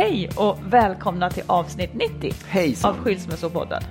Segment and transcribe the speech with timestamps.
[0.00, 2.90] Hej och välkomna till avsnitt 90 Hejsan.
[2.90, 3.82] av Skilsmässopodden.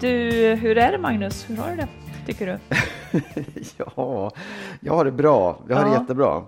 [0.00, 0.08] Du,
[0.54, 1.50] hur är det Magnus?
[1.50, 1.88] Hur har du det,
[2.26, 2.58] tycker du?
[3.76, 4.30] Ja,
[4.80, 5.60] jag har det bra.
[5.68, 6.00] Jag har det Ja.
[6.00, 6.42] jättebra.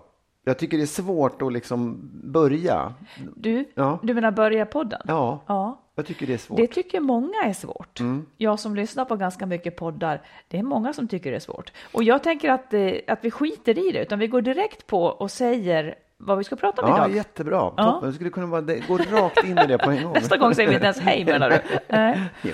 [0.45, 2.95] Jag tycker det är svårt att liksom börja.
[3.37, 3.99] Du, Ja.
[4.03, 5.01] du menar börja podden?
[5.07, 5.81] Ja, Ja.
[5.95, 6.57] jag tycker det är svårt.
[6.59, 8.01] Det tycker många är svårt.
[8.01, 8.27] Mm.
[8.37, 11.73] Jag som lyssnar på ganska mycket poddar, det är många som tycker det är svårt.
[11.93, 15.03] Och jag tänker att, eh, att vi skiter i det, utan vi går direkt på
[15.05, 17.17] och säger vad vi ska prata om Ja, idag.
[17.17, 17.73] jättebra.
[17.77, 17.85] Ja.
[17.93, 18.09] Toppen.
[18.09, 20.13] Jag skulle kunna bara det- gå rakt in i det på en gång.
[20.13, 21.61] Nästa gång säger vi inte ens hej menar du?
[21.89, 22.21] Nej.
[22.43, 22.53] Jo.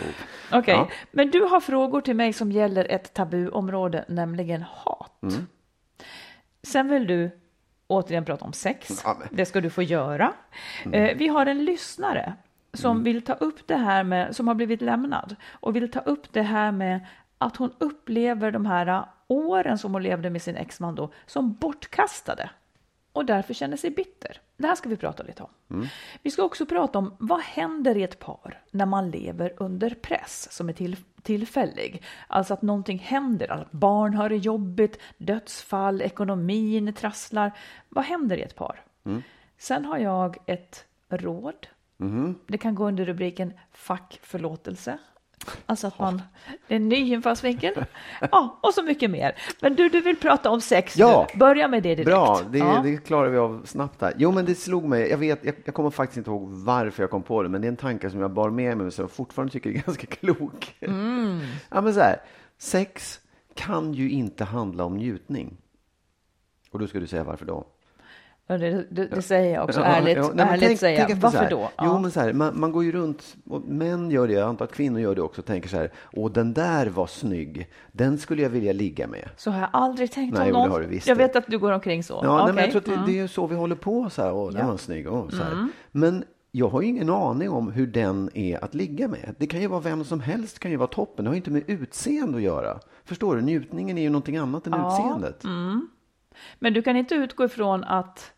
[0.53, 0.89] Okej, Ja.
[1.11, 5.23] men du har frågor till mig som gäller ett tabuområde, nämligen hat.
[5.23, 5.47] Mm.
[6.63, 7.31] Sen vill du
[7.87, 9.03] återigen prata om sex.
[9.05, 10.33] Ja, Det ska du få göra.
[10.93, 12.33] Eh, vi har en lyssnare
[12.75, 13.05] som Mm.
[13.05, 16.43] vill ta upp det här med, som har blivit lämnad och vill ta upp det
[16.43, 17.07] här med
[17.39, 22.51] att hon upplever de här åren som hon levde med sin exman då som bortkastade
[23.19, 24.41] och därför känner sig bitter.
[24.57, 25.49] Det här ska vi prata lite om.
[26.23, 30.49] Vi ska också prata om vad händer i ett par när man lever under press
[30.51, 32.03] som är till, tillfällig.
[32.27, 37.53] Alltså att någonting händer, att barn har det jobbigt, dödsfall, ekonomin trasslar.
[37.89, 38.81] Vad händer i ett par?
[39.59, 41.67] Sen har jag ett råd.
[42.47, 44.99] Det kan gå under rubriken fack förlåtelse.
[45.67, 46.23] Alltså att man,
[46.69, 47.85] det är en ny infallsvinkel.
[48.33, 49.37] Ja, och så mycket mer.
[49.61, 51.27] Men du, du vill prata om sex Ja.
[51.33, 51.39] nu.
[51.39, 52.07] Börja med det direkt.
[52.07, 52.81] Bra, det, Ja.
[52.85, 54.13] det klarar vi av snabbt här.
[54.17, 55.11] Jo, men det slog mig.
[55.11, 57.67] Jag, vet, jag, jag kommer faktiskt inte ihåg varför jag kom på det, men det
[57.67, 60.77] är en tanke som jag bar med mig som jag fortfarande tycker är ganska klok.
[60.81, 61.41] Mm.
[61.71, 62.17] ja, men så här,
[62.59, 63.21] sex
[63.55, 65.57] kan ju inte handla om njutning.
[66.71, 67.67] Och då ska du säga varför då?
[68.51, 70.17] Ja, det, det, det säger jag också Ja, ärligt.
[70.17, 71.17] ja, nej, ärligt tänk- säger jag.
[71.17, 71.61] Varför då?
[71.61, 71.99] Jo, Ja.
[72.01, 74.73] men så här, man, man går ju runt, och män gör det, jag antar att
[74.73, 78.43] kvinnor gör det också, och tänker så här, åh den där var snygg, den skulle
[78.43, 79.29] jag vilja ligga med.
[79.37, 80.71] Så har jag aldrig tänkt Nej, om det någon.
[80.71, 82.21] har du visst jag vet att du går omkring så.
[82.25, 83.07] Ja, nej, men jag tror att det, Mm.
[83.07, 84.57] det är ju så vi håller på, så här, åh den.
[84.57, 84.69] Mm.
[84.71, 85.69] var snygg, åh, så här.
[85.93, 89.35] Men jag har ju ingen aning om hur den är att ligga med.
[89.39, 91.51] Det kan ju vara vem som helst, kan ju vara toppen, det har ju inte
[91.51, 92.79] med utseende att göra.
[93.05, 93.43] Förstår du?
[93.43, 95.15] Njutningen är ju någonting annat än Ja, mm.
[95.25, 95.45] utseendet.
[96.59, 98.33] Men du kan inte utgå ifrån att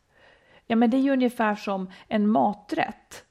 [0.71, 3.25] ja, men det är ju ungefär som en maträtt.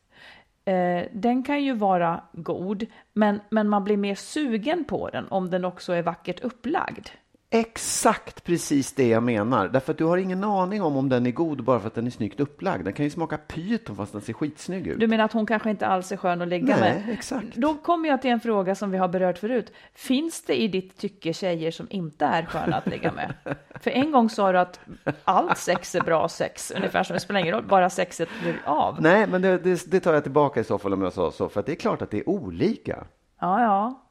[0.66, 5.50] Eh, den kan ju vara god, men, men man blir mer sugen på den om
[5.50, 7.10] den också är vackert upplagd.
[7.52, 9.68] Exakt precis det jag menar.
[9.68, 12.06] Därför att du har ingen aning om om den är god bara för att den
[12.08, 12.86] är snyggt upplagd.
[12.86, 15.00] Den kan ju smaka pyton fast den ser skitsnygg ut.
[15.00, 17.14] Du menar att hon kanske inte alls är skön att ligga Nej, med?
[17.14, 17.56] exakt.
[17.56, 19.74] Då kommer jag till en fråga som vi har berört förut.
[19.94, 23.34] Finns det i ditt tycke tjejer som inte är sköna att ligga med?
[23.82, 24.80] För en gång sa du att
[25.24, 29.02] allt sex är bra sex, ungefär som det spelar ingen roll, bara sexet blir av.
[29.02, 31.50] Nej, men det, det, det tar jag tillbaka i så fall om jag sa så.
[31.50, 33.04] För att det är klart att det är olika.
[33.42, 34.06] Ja, ja.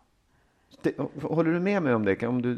[0.83, 2.27] Det, håller du med mig om det?
[2.27, 2.55] Om du,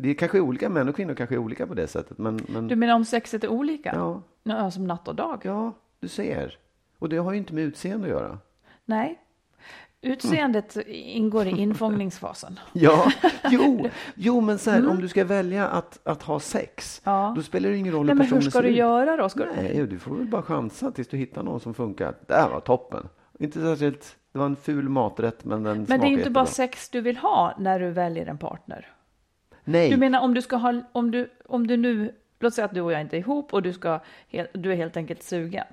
[0.00, 2.18] det är kanske olika, män och kvinnor kanske är olika på det sättet.
[2.18, 4.22] Men, men Du menar om sexet är olika?
[4.44, 4.70] Ja.
[4.70, 5.40] Som natt och dag?
[5.44, 6.58] ja, du ser.
[6.98, 8.38] Och det har ju inte med utseende att göra.
[8.84, 9.20] Nej.
[10.00, 12.60] Utseendet ingår i infångningsfasen.
[12.72, 13.12] Ja,
[13.50, 17.18] jo, jo men så här, om du ska välja att, att ha sex, Mm.
[17.18, 17.32] Ja.
[17.36, 18.76] då spelar det ingen roll Nej, hur men hur personen ska ser du ut.
[18.76, 19.28] göra då?
[19.28, 22.14] Ska Nej, du får väl bara chansa tills du hittar någon som funkar.
[22.26, 23.08] Det här var toppen.
[23.38, 26.88] Inte särskilt, det var en ful maträtt men den Men det är inte bara sex
[26.88, 28.88] du vill ha när du väljer en partner.
[29.64, 29.90] Nej.
[29.90, 32.80] Du menar om du ska ha, om du, om du nu, låt säga att du
[32.80, 34.00] och jag inte är ihop och du, ska,
[34.52, 35.66] du är helt enkelt sugen.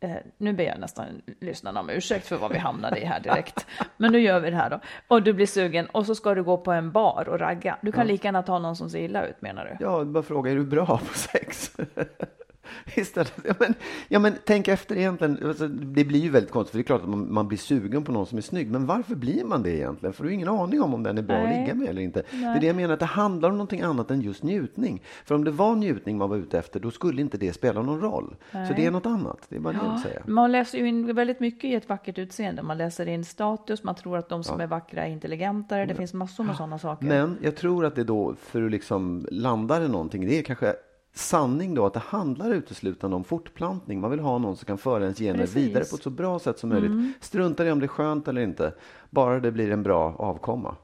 [0.00, 1.06] Eh, nu ber jag nästan
[1.40, 3.66] lyssnarna om ursäkt för vad vi hamnade i här direkt.
[3.96, 4.80] Men nu gör vi det här då.
[5.08, 7.78] Och du blir sugen och så ska du gå på en bar och ragga.
[7.80, 9.84] Du kan lika gärna ta någon som ser illa ut menar du?
[9.84, 11.76] Ja, bara fråga, är du bra på sex?
[12.94, 13.74] Istället, ja, men,
[14.08, 15.38] ja, men tänk efter egentligen.
[15.44, 18.04] Alltså, det blir ju väldigt konstigt, för det är klart att man, man blir sugen
[18.04, 18.70] på någon som är snygg.
[18.70, 20.12] Men varför blir man det egentligen?
[20.12, 21.46] För du har ingen aning om om den är bra Nej.
[21.46, 22.22] att ligga med eller inte.
[22.30, 25.02] Det är det jag menar, att det handlar om någonting annat än just njutning.
[25.24, 28.00] För om det var njutning man var ute efter, då skulle inte det spela någon
[28.00, 28.36] roll.
[28.50, 30.22] Så det är något annat, det är bara det jag vill säga.
[30.26, 32.62] Man läser ju in väldigt mycket i ett vackert utseende.
[32.62, 35.86] Man läser in status, man tror att de som är vackra är intelligentare.
[35.86, 37.06] Det finns massor med sådana saker.
[37.06, 40.74] Men jag tror att det då, för att liksom landa i någonting, det är kanske
[41.14, 44.00] sanning då att det handlar uteslutande om fortplantning.
[44.00, 45.56] Man vill ha någon som kan föra ens gener Precis.
[45.56, 45.68] Mm.
[45.68, 47.24] vidare på ett så bra sätt som möjligt.
[47.24, 48.74] Struntar i om det är skönt eller inte,
[49.10, 50.76] bara det blir en bra avkomma.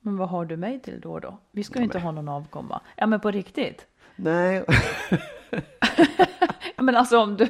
[0.00, 1.38] Men vad har du mig till då då?
[1.50, 2.80] Vi ska ju inte ha någon avkomma.
[2.96, 3.86] Ja, men på riktigt.
[4.16, 4.64] Nej,
[5.10, 5.16] Ja,
[6.76, 7.48] Men alltså om du,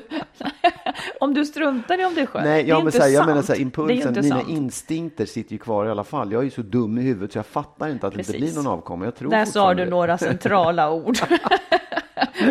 [1.21, 2.45] om du struntar i om det är skönt.
[2.45, 5.27] Nej det är ja, men inte så här, jag menar så här, impulsen, mina instinkter
[5.27, 6.33] sitter ju kvar i alla fall.
[6.33, 8.55] Jag är ju så dum i huvudet så jag fattar inte att det inte Precis.
[8.55, 9.05] blir någon avkomma.
[9.05, 11.17] Jag tror Där sa du några centrala ord.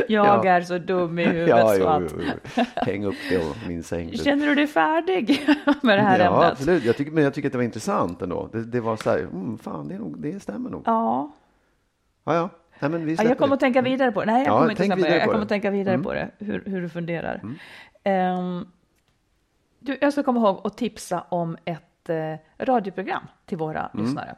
[0.08, 0.46] jag Ja.
[0.46, 2.04] är så dum i huvudet Ja, så att...
[2.18, 2.22] jo,
[2.56, 2.64] jo.
[2.76, 4.18] Häng upp det och min säng.
[4.18, 5.48] Känner du dig färdig
[5.82, 6.52] med det här ja, ämnet?
[6.52, 6.84] absolut.
[6.86, 8.50] Jag tycker, men jag tycker att det var intressant ändå.
[8.52, 10.84] Det, det var så här, mm, fan, det, är nog, det stämmer nog.
[10.86, 11.32] Ja.
[12.26, 12.50] Ja, ja.
[12.82, 14.26] Nej, men vi Ja, jag kommer att tänka vidare på det.
[14.32, 16.04] Nej, jag Ja, kommer inte vidare Jag kommer att tänka vidare Mm.
[16.04, 17.42] på det, hur, hur du funderar.
[18.04, 18.68] Ehm,
[19.80, 24.06] du, jag ska komma ihåg att tipsa om ett eh, radioprogram till våra Mm.
[24.06, 24.36] lyssnare.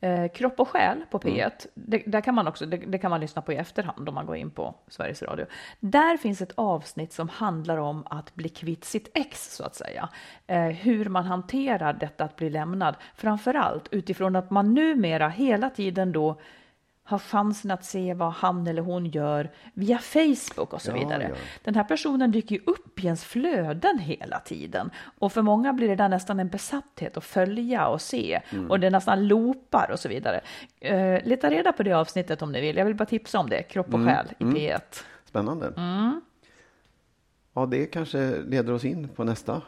[0.00, 3.20] Eh, Kropp och själ på P1, det, där kan man också, det, det kan man
[3.20, 5.46] lyssna på i efterhand om man går in på Sveriges Radio.
[5.80, 10.08] Där finns ett avsnitt som handlar om att bli kvitt sitt ex, så att säga.
[10.46, 15.70] Eh, hur man hanterar detta att bli lämnad, framför allt utifrån att man numera hela
[15.70, 16.40] tiden då
[17.06, 21.26] har chansen att se vad han eller hon gör via Facebook och så Ja, vidare.
[21.30, 21.36] ja.
[21.64, 24.90] Den här personen dyker ju upp i ens flöden hela tiden.
[25.18, 28.40] Och för många blir det där nästan en besatthet att följa och se.
[28.50, 28.70] Mm.
[28.70, 30.40] Och det nästan loopar och så vidare.
[30.84, 32.76] Uh, leta reda på det avsnittet om ni vill.
[32.76, 33.62] Jag vill bara tipsa om det.
[33.62, 34.14] Kropp och Mm.
[34.14, 34.80] själ i P1.
[35.24, 35.72] Spännande.
[35.76, 36.20] Mm.
[37.54, 39.62] Ja, det kanske leder oss in på nästa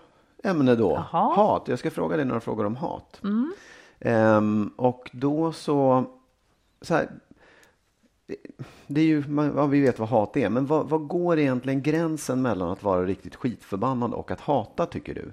[0.44, 0.90] ämne då.
[1.12, 1.24] Jaha.
[1.24, 1.36] Mm.
[1.36, 1.68] Hat.
[1.68, 3.20] Jag ska fråga dig några frågor om hat.
[4.00, 6.04] Ehm, och då så,
[6.80, 7.08] så här,
[8.86, 9.24] det, är ju,
[9.56, 13.04] ja, vi vet vad hat är, men vad, vad går egentligen gränsen mellan att vara
[13.04, 15.32] riktigt skitförbannad och att hata, tycker du?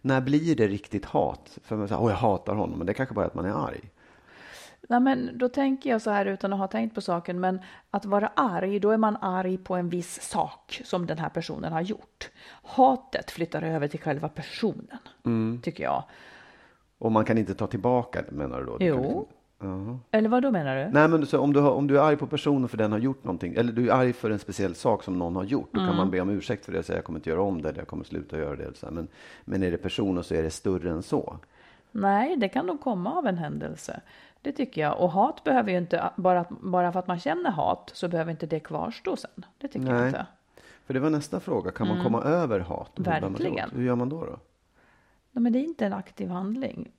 [0.00, 1.58] När blir det riktigt hat?
[1.62, 3.66] För man säger, åh jag hatar honom, men det kanske bara är att man är
[3.68, 3.90] arg.
[4.88, 7.60] Nej, men då tänker jag så här utan att ha tänkt på saken, men
[7.90, 11.72] att vara arg, då är man arg på en viss sak som den här personen
[11.72, 12.30] har gjort.
[12.62, 15.60] Hatet flyttar över till själva personen, Mm.
[15.62, 16.04] tycker jag.
[16.98, 18.78] Och man kan inte ta tillbaka det, menar du då?
[18.78, 19.28] Du Jo.
[20.10, 20.90] Eller vad då menar du?
[20.92, 22.98] Nej, men så om, du har, om du är arg på personen för den har
[22.98, 25.80] gjort någonting, eller du är arg för en speciell sak som någon har gjort, då
[25.80, 25.88] Mm.
[25.90, 27.68] kan man be om ursäkt för det och säga jag kommer inte göra om det,
[27.68, 28.76] eller jag kommer sluta göra det.
[28.76, 28.90] Så.
[28.90, 29.08] Men,
[29.44, 31.36] men är det personen så är det större än så.
[31.92, 34.00] Nej, det kan nog komma av en händelse.
[34.42, 35.00] Det tycker jag.
[35.00, 38.46] Och hat behöver ju inte, bara, bara för att man känner hat, så behöver inte
[38.46, 39.30] det kvarstå sen.
[39.58, 40.06] Det tycker jag Nej.
[40.06, 40.26] inte.
[40.86, 42.98] För det var nästa fråga, kan man komma över hat?
[42.98, 43.10] Mm.
[43.20, 43.70] Verkligen.
[43.70, 44.20] Hur gör man då?
[44.24, 44.38] då?
[45.32, 46.92] Nej, men det är inte en aktiv handling.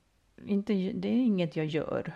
[0.46, 2.12] Inte, det är inget jag gör.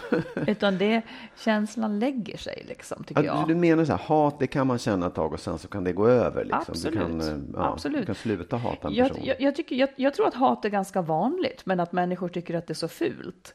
[0.46, 1.02] Utan det,
[1.36, 3.48] känslan lägger sig liksom, tycker jag.
[3.48, 5.84] du menar så här, hat det kan man känna ett tag och sen så kan
[5.84, 6.44] det gå över?
[6.44, 6.64] Liksom.
[6.68, 6.94] Absolut.
[6.94, 8.00] Du, kan, eh, ja, Absolut.
[8.00, 9.24] du kan sluta hata en Jag, person.
[9.24, 12.54] jag, jag, tycker, jag, jag tror att hat är ganska vanligt, men att människor tycker
[12.54, 13.54] att det är så fult.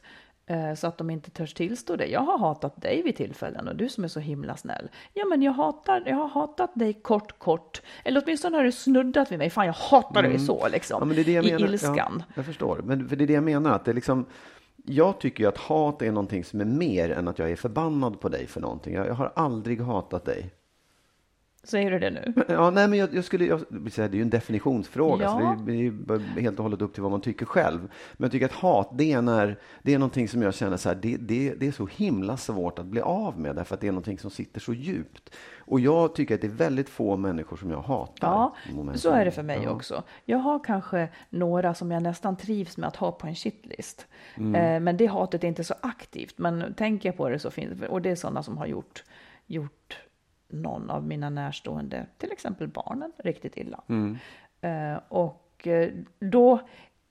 [0.50, 2.06] Eh, Så att de inte törs tillstå det.
[2.06, 4.88] Jag har hatat dig vid tillfällen och du som är så himla snäll.
[5.14, 7.82] Ja, men jag, hatar, jag har hatat dig kort, kort.
[8.04, 9.50] Eller åtminstone har du snuddat vid mig.
[9.50, 11.02] Fan, jag hatar dig så liksom.
[11.02, 11.08] Mm.
[11.08, 11.72] Ja, men det är det jag I menar.
[11.72, 12.22] ilskan.
[12.28, 12.80] Ja, jag förstår.
[12.84, 13.70] Men för det är det jag menar.
[13.70, 14.26] Att det liksom,
[14.84, 18.20] jag tycker ju att hat är någonting som är mer än att jag är förbannad
[18.20, 18.94] på dig för någonting.
[18.94, 20.50] Jag, jag har aldrig hatat dig.
[21.62, 22.32] Säger du det nu?
[22.48, 25.56] Ja, nej, men jag, jag skulle, jag, det är ju en definitionsfråga, Ja.
[25.58, 25.90] så det är,
[26.34, 27.80] det är helt och hållet upp till vad man tycker själv.
[28.12, 30.88] Men jag tycker att hat, det är, när, det är någonting som jag känner så
[30.88, 33.86] här, det, det, det är så himla svårt att bli av med, därför att det
[33.88, 35.30] är någonting som sitter så djupt.
[35.58, 38.28] Och jag tycker att det är väldigt få människor som jag hatar.
[38.28, 39.00] Ja, Moment.
[39.00, 39.70] så är det för mig Ja.
[39.70, 40.02] också.
[40.24, 44.06] Jag har kanske några som jag nästan trivs med att ha på en shitlist.
[44.36, 44.54] Mm.
[44.54, 46.38] Eh, men det hatet är inte så aktivt.
[46.38, 49.04] Men tänker jag på det så finns och det är sådana som har gjort,
[49.46, 49.98] gjort
[50.50, 53.80] någon av mina närstående, till exempel barnen, riktigt illa.
[53.88, 54.18] Mm.
[54.60, 56.60] Eh, och eh, då,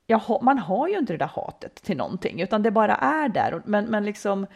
[0.08, 3.62] jag man har ju inte det där hatet till någonting, utan det bara är där.
[3.66, 4.48] Men, men liksom,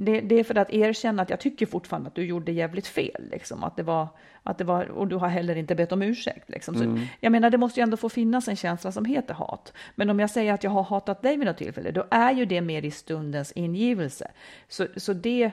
[0.00, 3.28] det, det är för att erkänna att jag tycker fortfarande att du gjorde jävligt fel.
[3.30, 3.64] Liksom.
[3.64, 4.08] Att det var,
[4.42, 6.50] att det var, och du har heller inte bett om ursäkt.
[6.50, 6.74] Liksom.
[6.74, 7.00] Så, Mm.
[7.20, 9.72] Jag menar, det måste ju ändå få finnas en känsla som heter hat.
[9.94, 12.44] Men om jag säger att jag har hatat dig vid något tillfälle, då är ju
[12.44, 14.30] det mer i stundens ingivelse.
[14.68, 15.50] Så, så det,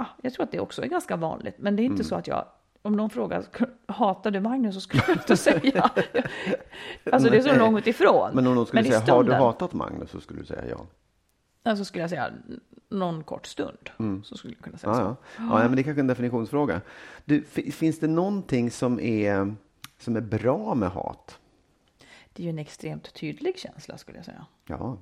[0.00, 1.54] ah, jag tror att det också är ganska vanligt.
[1.58, 1.92] Men det är Mm.
[1.92, 2.44] inte så att jag,
[2.82, 3.44] om någon frågar,
[3.86, 4.74] hatar du Magnus?
[4.74, 5.90] Så skulle jag inte säga.
[7.12, 8.30] alltså det är så långt ifrån.
[8.34, 10.10] Men om någon skulle säga, har du stunden- hatat Magnus?
[10.10, 10.86] Så skulle du säga ja.
[11.62, 12.30] Alltså skulle jag säga
[12.88, 13.90] någon kort stund.
[14.24, 15.04] Så skulle jag kunna säga Mm.
[15.06, 15.42] Ja, så.
[15.42, 15.62] ja.
[15.62, 16.80] ja, men det är kanske en definitionsfråga.
[17.24, 19.54] Du, fi- finns det någonting som är,
[19.98, 21.38] som är bra med hat?
[22.32, 24.46] Det är ju en extremt tydlig känsla skulle jag säga.
[24.66, 24.96] Ja,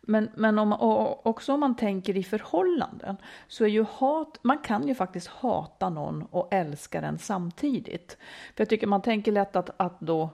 [0.00, 3.16] Men, men om, och också om man tänker i förhållanden
[3.48, 8.18] så är ju hat, man kan ju faktiskt hata någon och älska den samtidigt.
[8.56, 10.30] För jag tycker man tänker lätt att, att då,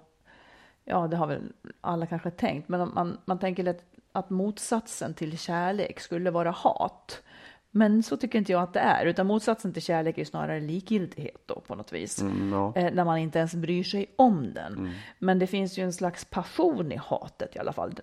[0.85, 5.39] ja det har väl alla kanske tänkt, men man, man tänker lätt att motsatsen till
[5.39, 7.23] kärlek skulle vara hat.
[7.71, 11.43] Men så tycker inte jag att det är, utan motsatsen till kärlek är snarare likgiltighet
[11.47, 12.23] då på något vis.
[12.53, 12.73] ja.
[12.77, 14.91] Eh, när man inte ens bryr sig om den.
[15.19, 17.95] Men det finns ju en slags passion i hatet i alla fall.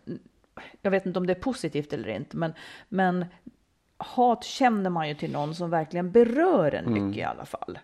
[0.82, 2.54] Jag vet inte om det är positivt eller inte, men,
[2.90, 3.26] men
[3.98, 7.80] hat känner man ju till någon som verkligen berör en mycket i alla fall.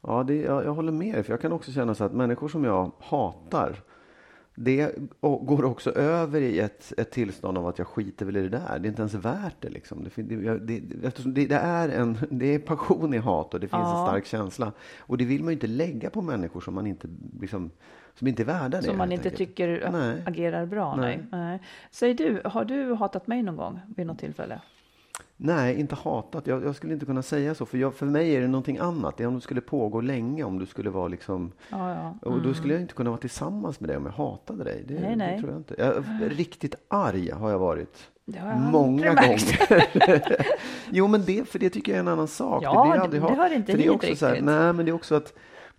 [0.00, 1.22] ja det, jag, jag håller med dig.
[1.22, 3.76] För jag kan också känna så att människor som jag hatar,
[4.54, 8.48] det går också över i ett, ett tillstånd av att jag skiter väl i det
[8.48, 8.78] där.
[8.78, 9.68] Det är inte ens värt det.
[9.68, 10.04] Liksom.
[10.04, 13.88] Det, det, det, det, är en, det är passion i hat och det finns en
[13.88, 14.06] Ja.
[14.08, 14.72] stark känsla.
[14.98, 17.08] Och det vill man ju inte lägga på människor som man inte,
[17.40, 17.70] liksom,
[18.18, 18.82] som inte är värda det.
[18.86, 19.36] Som man inte enkelt.
[19.36, 20.22] tycker Nej.
[20.26, 20.96] agerar bra.
[20.96, 21.20] Nej.
[21.32, 21.60] Nej.
[21.90, 24.60] Säg du, har du hatat mig någon gång vid något tillfälle?
[25.36, 26.46] Nej, inte hatat.
[26.46, 27.66] Jag, jag skulle inte kunna säga så.
[27.66, 29.16] För, jag, för mig är det någonting annat.
[29.16, 30.44] Det är om det skulle pågå länge.
[30.44, 31.52] Om du skulle vara liksom...
[31.70, 32.28] Ja, ja.
[32.30, 34.84] Och då skulle jag inte kunna vara tillsammans med dig om jag hatade dig.
[34.88, 35.34] Det, Nej, nej.
[35.34, 35.74] det tror jag inte.
[35.78, 36.04] Jag,
[36.38, 38.10] riktigt arg har jag varit.
[38.24, 39.40] Det har jag Många gånger.
[40.90, 42.62] jo, men det, för det tycker jag är en annan sak.
[42.64, 43.36] Ja, blir det- aldrig det hat.
[43.36, 44.46] hör inte för det är hit också så här, riktigt.
[44.46, 45.32] Nej, men det är också att,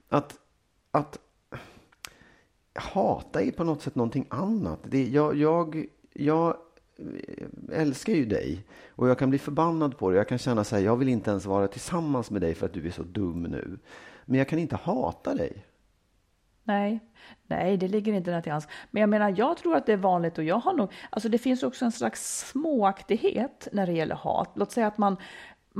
[0.09, 0.33] att,
[0.91, 1.17] att
[2.79, 4.79] hata är på något sätt någonting annat.
[4.83, 6.57] Det, jag, jag, jag
[7.71, 10.17] älskar ju dig och jag kan bli förbannad på dig.
[10.17, 12.73] Jag kan känna så här, jag vill inte ens vara tillsammans med dig för att
[12.73, 13.77] du är så dum nu.
[14.25, 15.65] Men jag kan inte hata dig.
[16.69, 16.99] Nej,
[17.47, 18.67] nej, det ligger inte där till hans.
[18.91, 21.37] Men jag menar, jag tror att det är vanligt och jag har nog, alltså det
[21.37, 24.51] finns också en slags småaktighet när det gäller hat.
[24.55, 25.17] Låt säga att man,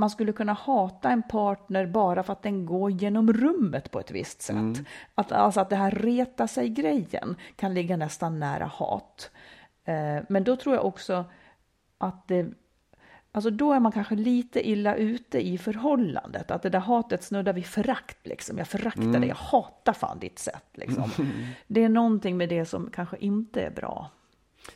[0.00, 4.10] man skulle kunna hata en partner bara för att den går genom rummet på ett
[4.10, 4.56] visst sätt.
[5.14, 9.30] Att, alltså att det här reta sig-grejen kan ligga nästan nära hat.
[9.84, 11.24] Eh, men då tror jag också
[11.98, 12.46] att det
[13.32, 16.50] Alltså då är man kanske lite illa ute i förhållandet.
[16.50, 18.26] Att det där hatet snuddar vid förakt.
[18.26, 18.58] Liksom.
[18.58, 20.66] Jag föraktar dig, jag hatar fan ditt sätt.
[20.74, 21.10] Liksom.
[21.66, 24.10] Det är någonting med det som kanske inte är bra.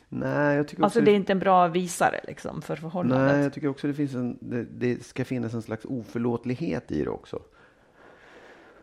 [0.09, 3.31] Nej, jag tycker Alltså det är inte en bra visare liksom, för förhållandet.
[3.31, 7.03] Nej, jag tycker också det finns en, det, det ska finnas en slags oförlåtlighet i
[7.03, 7.39] det också.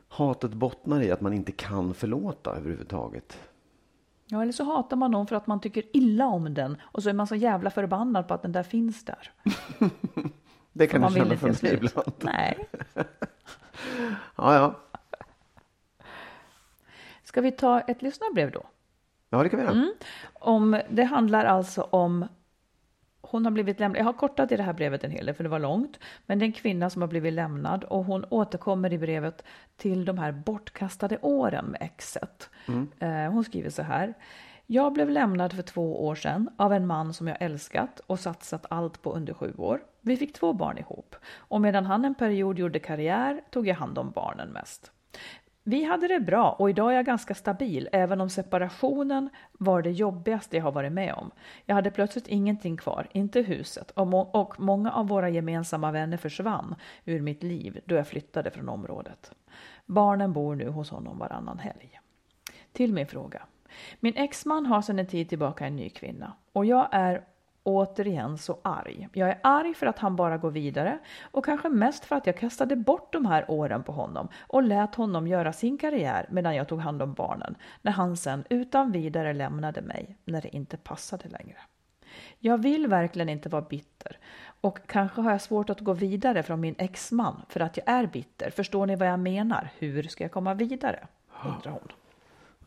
[0.08, 3.38] Hatet bottnar i att man inte kan förlåta överhuvudtaget.
[4.26, 6.76] Ja, eller så hatar man någon för att man tycker illa om den.
[6.82, 9.32] Och så är man så jävla förbannad på att den där finns där.
[10.72, 11.72] Det kan man jag känna för mig slut.
[11.72, 12.12] ibland.
[12.20, 12.68] Nej.
[14.36, 14.74] Ja, ja.
[17.22, 18.62] Ska vi ta ett lyssnarbrev då?
[19.32, 19.74] Ja, det kan vi göra.
[19.74, 19.92] Mm.
[20.32, 22.26] Om, det handlar alltså om
[23.20, 24.00] hon har blivit lämnad.
[24.00, 25.98] Jag har kortat i det här brevet en hel del för det var långt.
[26.26, 29.44] Men det är en kvinna som har blivit lämnad och hon återkommer i brevet
[29.76, 32.50] till de här bortkastade åren med exet.
[32.98, 34.14] Eh, Hon skriver så här.
[34.66, 38.66] Jag blev lämnad för två år sedan av en man som jag älskat och satsat
[38.70, 39.80] allt på under sju år.
[40.00, 43.98] Vi fick två barn ihop och medan han en period gjorde karriär tog jag hand
[43.98, 44.92] om barnen mest.
[45.64, 49.90] Vi hade det bra och idag är jag ganska stabil, även om separationen var det
[49.90, 51.30] jobbigaste jag har varit med om.
[51.66, 56.16] Jag hade plötsligt ingenting kvar, inte huset, och, må- och många av våra gemensamma vänner
[56.16, 59.32] försvann ur mitt liv då jag flyttade från området.
[59.86, 62.00] Barnen bor nu hos honom varannan helg.
[62.72, 63.42] Till min fråga.
[64.00, 67.24] Min exman har sedan en tid tillbaka en ny kvinna och jag är
[67.64, 69.08] återigen så arg.
[69.12, 72.36] Jag är arg för att han bara går vidare och kanske mest för att jag
[72.36, 76.68] kastade bort de här åren på honom och lät honom göra sin karriär medan jag
[76.68, 81.28] tog hand om barnen när han sen utan vidare lämnade mig när det inte passade
[81.28, 81.56] längre.
[82.38, 84.18] Jag vill verkligen inte vara bitter
[84.60, 88.06] och kanske har jag svårt att gå vidare från min exman för att jag är
[88.06, 88.50] bitter.
[88.50, 89.70] Förstår ni vad jag menar?
[89.78, 91.06] Hur ska jag komma vidare?
[91.44, 91.88] undrar hon.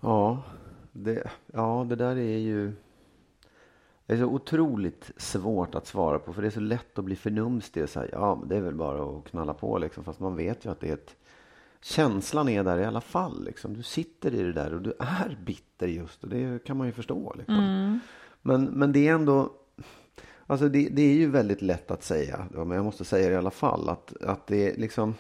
[0.01, 0.43] Ja,
[0.91, 1.23] det,
[1.53, 2.73] ja, det där är ju...
[4.05, 7.15] Det är så otroligt svårt att svara på, för det är så lätt att bli
[7.15, 10.65] förnumstig och säga ja, det är väl bara att knalla på liksom, fast man vet
[10.65, 11.15] ju att det är ett...
[11.81, 13.45] Känslan är där i alla fall.
[13.45, 13.74] Liksom.
[13.74, 16.93] Du sitter i det där och du är bitter just och det kan man ju
[16.93, 17.33] förstå.
[17.38, 18.00] Liksom.
[18.41, 19.51] Men, men det är ändå...
[20.47, 23.38] Alltså det, det är ju väldigt lätt att säga, men jag måste säga det i
[23.38, 25.13] alla fall, att, att det är liksom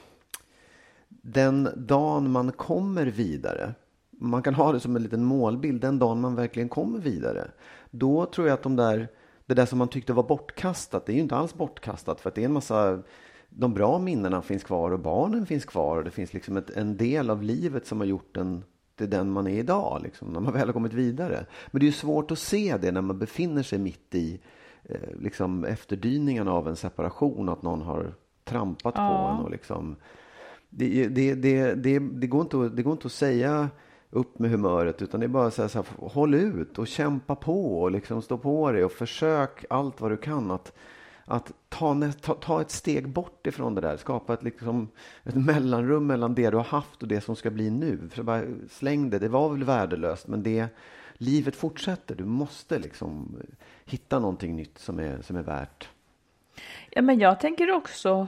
[1.09, 3.73] den dagen man kommer vidare,
[4.19, 7.51] man kan ha det som en liten målbild, den dagen man verkligen kommer vidare,
[7.91, 9.07] då tror jag att de där,
[9.45, 12.35] det där som man tyckte var bortkastat, det är ju inte alls bortkastat för att
[12.35, 13.03] det är en massa
[13.49, 16.97] de bra minnena finns kvar och barnen finns kvar och det finns liksom ett, en
[16.97, 18.63] del av livet som har gjort en
[18.95, 21.45] till den man är idag, liksom, när man väl har kommit vidare.
[21.71, 24.39] Men det är ju svårt att se det när man befinner sig mitt i
[24.83, 29.07] eh, liksom, efterdyningarna av en separation, att någon har trampat ja.
[29.07, 29.45] på en.
[29.45, 29.95] Och liksom,
[30.69, 33.69] det, det, det, det, det, går inte att, det går inte att säga
[34.15, 37.81] upp med humöret, utan det är bara att så här, håll ut och kämpa på
[37.81, 40.73] och liksom stå på dig och försök allt vad du kan att
[41.27, 44.89] att ta, ta, ta, ett steg bort ifrån det där, skapa ett, liksom,
[45.23, 48.09] ett mellanrum mellan det du har haft och det som ska bli nu.
[48.11, 50.67] För bara släng det, det var väl värdelöst, men det,
[51.13, 52.15] livet fortsätter.
[52.15, 53.37] Du måste liksom
[53.85, 55.89] hitta någonting nytt som är, som är värt.
[56.89, 58.27] Ja, men jag tänker också,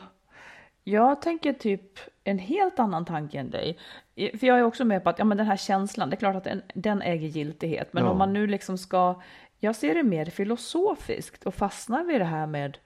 [0.87, 3.77] jag tänker typ en helt annan tanke än dig.
[4.15, 6.35] För jag är också med på att ja, men den här känslan, det är klart
[6.35, 8.09] att den, den äger giltighet, men ja.
[8.09, 9.21] om man nu liksom ska
[9.59, 12.77] jag ser det mer filosofiskt och fastnar vid det här med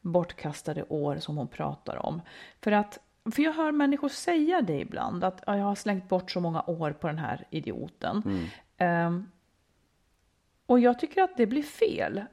[0.00, 2.22] bortkastade år som hon pratar om.
[2.60, 2.98] För att
[3.34, 6.92] för jag hör människor säga det ibland, att jag har slängt bort så många år
[6.92, 8.48] på den här idioten.
[8.78, 9.06] Mm.
[9.06, 9.30] Um,
[10.66, 12.24] och jag tycker att det blir fel.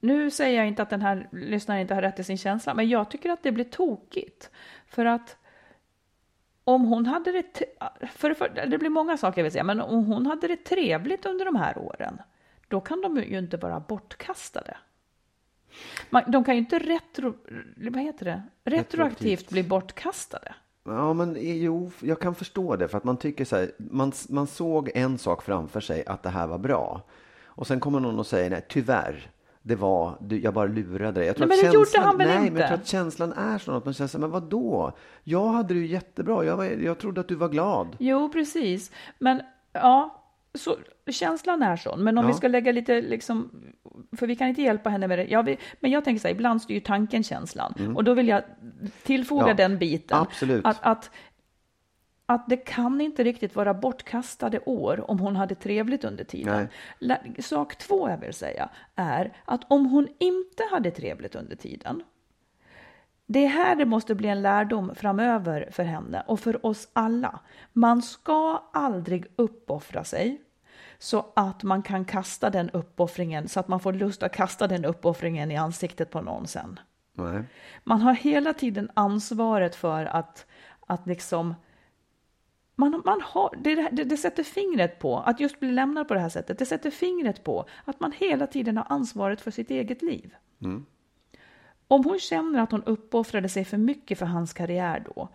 [0.00, 2.88] Nu säger jag inte att den här lyssnaren inte har rätt i sin känsla, men
[2.88, 4.50] jag tycker att det blir tokigt.
[4.86, 5.36] För att
[6.64, 7.62] om hon hade det,
[8.12, 11.26] för, för, det blir många saker jag vill säga, men om hon hade det trevligt
[11.26, 12.18] under de här åren,
[12.68, 14.76] då kan de ju inte vara bortkastade.
[16.10, 17.34] Man, de kan ju inte retro,
[17.76, 18.42] vad heter det?
[18.64, 20.54] retroaktivt, retroaktivt bli bortkastade.
[20.84, 22.88] Ja, men jo, jag kan förstå det.
[22.88, 26.28] För att man tycker så här, man, man såg en sak framför sig, att det
[26.28, 27.02] här var bra.
[27.44, 29.30] Och sen kommer någon och säger, nej, tyvärr,
[29.62, 31.26] det var, jag bara lurade dig.
[31.26, 32.50] Jag tror nej, men det känslan, gjorde han väl nej, inte?
[32.50, 34.92] men jag tror att känslan är sån att man känner men vad då?
[35.24, 36.44] Jag hade det ju jättebra.
[36.44, 37.96] Jag, var, jag trodde att du var glad.
[37.98, 38.92] Jo, precis.
[39.18, 40.24] Men ja,
[40.54, 40.76] så,
[41.10, 42.28] känslan är sån, men om ja.
[42.28, 43.50] vi ska lägga lite, liksom,
[44.16, 45.24] för vi kan inte hjälpa henne med det.
[45.24, 47.74] Ja, vi, men jag tänker så här, ibland styr tanken känslan.
[47.78, 47.96] Mm.
[47.96, 48.42] Och då vill jag
[49.02, 50.18] tillfoga ja, den biten.
[50.18, 50.66] Absolut.
[50.66, 51.10] Att, att,
[52.30, 56.68] att det kan inte riktigt vara bortkastade år om hon hade trevligt under tiden.
[56.98, 57.34] Nej.
[57.38, 62.02] Sak två jag vill säga är att om hon inte hade trevligt under tiden,
[63.26, 67.40] det är här det måste bli en lärdom framöver för henne och för oss alla.
[67.72, 70.40] Man ska aldrig uppoffra sig
[70.98, 74.84] så att man kan kasta den uppoffringen, så att man får lust att kasta den
[74.84, 76.80] uppoffringen i ansiktet på någon sen.
[77.12, 77.42] Nej.
[77.84, 80.46] Man har hela tiden ansvaret för att,
[80.86, 81.54] att liksom
[82.80, 86.20] man, man har, det, det, det, sätter fingret på, att just bli lämnad på det
[86.20, 90.02] här sättet, det sätter fingret på att man hela tiden har ansvaret för sitt eget
[90.02, 90.34] liv.
[90.62, 90.86] Mm.
[91.88, 95.28] Om hon känner att hon uppoffrade sig för mycket för hans karriär då,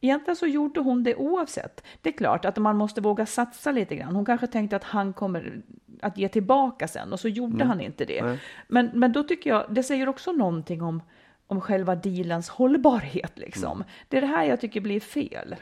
[0.00, 1.84] Egentligen så gjorde hon det oavsett.
[2.02, 4.16] Det är klart att man måste våga satsa lite grann.
[4.16, 5.62] Hon kanske tänkte att han kommer
[6.00, 7.68] att ge tillbaka sen och så gjorde mm.
[7.68, 8.38] han inte det.
[8.68, 11.02] Men, men då tycker jag, det säger också någonting om,
[11.46, 13.72] om själva dealens hållbarhet liksom.
[13.72, 13.88] Mm.
[14.08, 15.56] Det är det här jag tycker blir fel.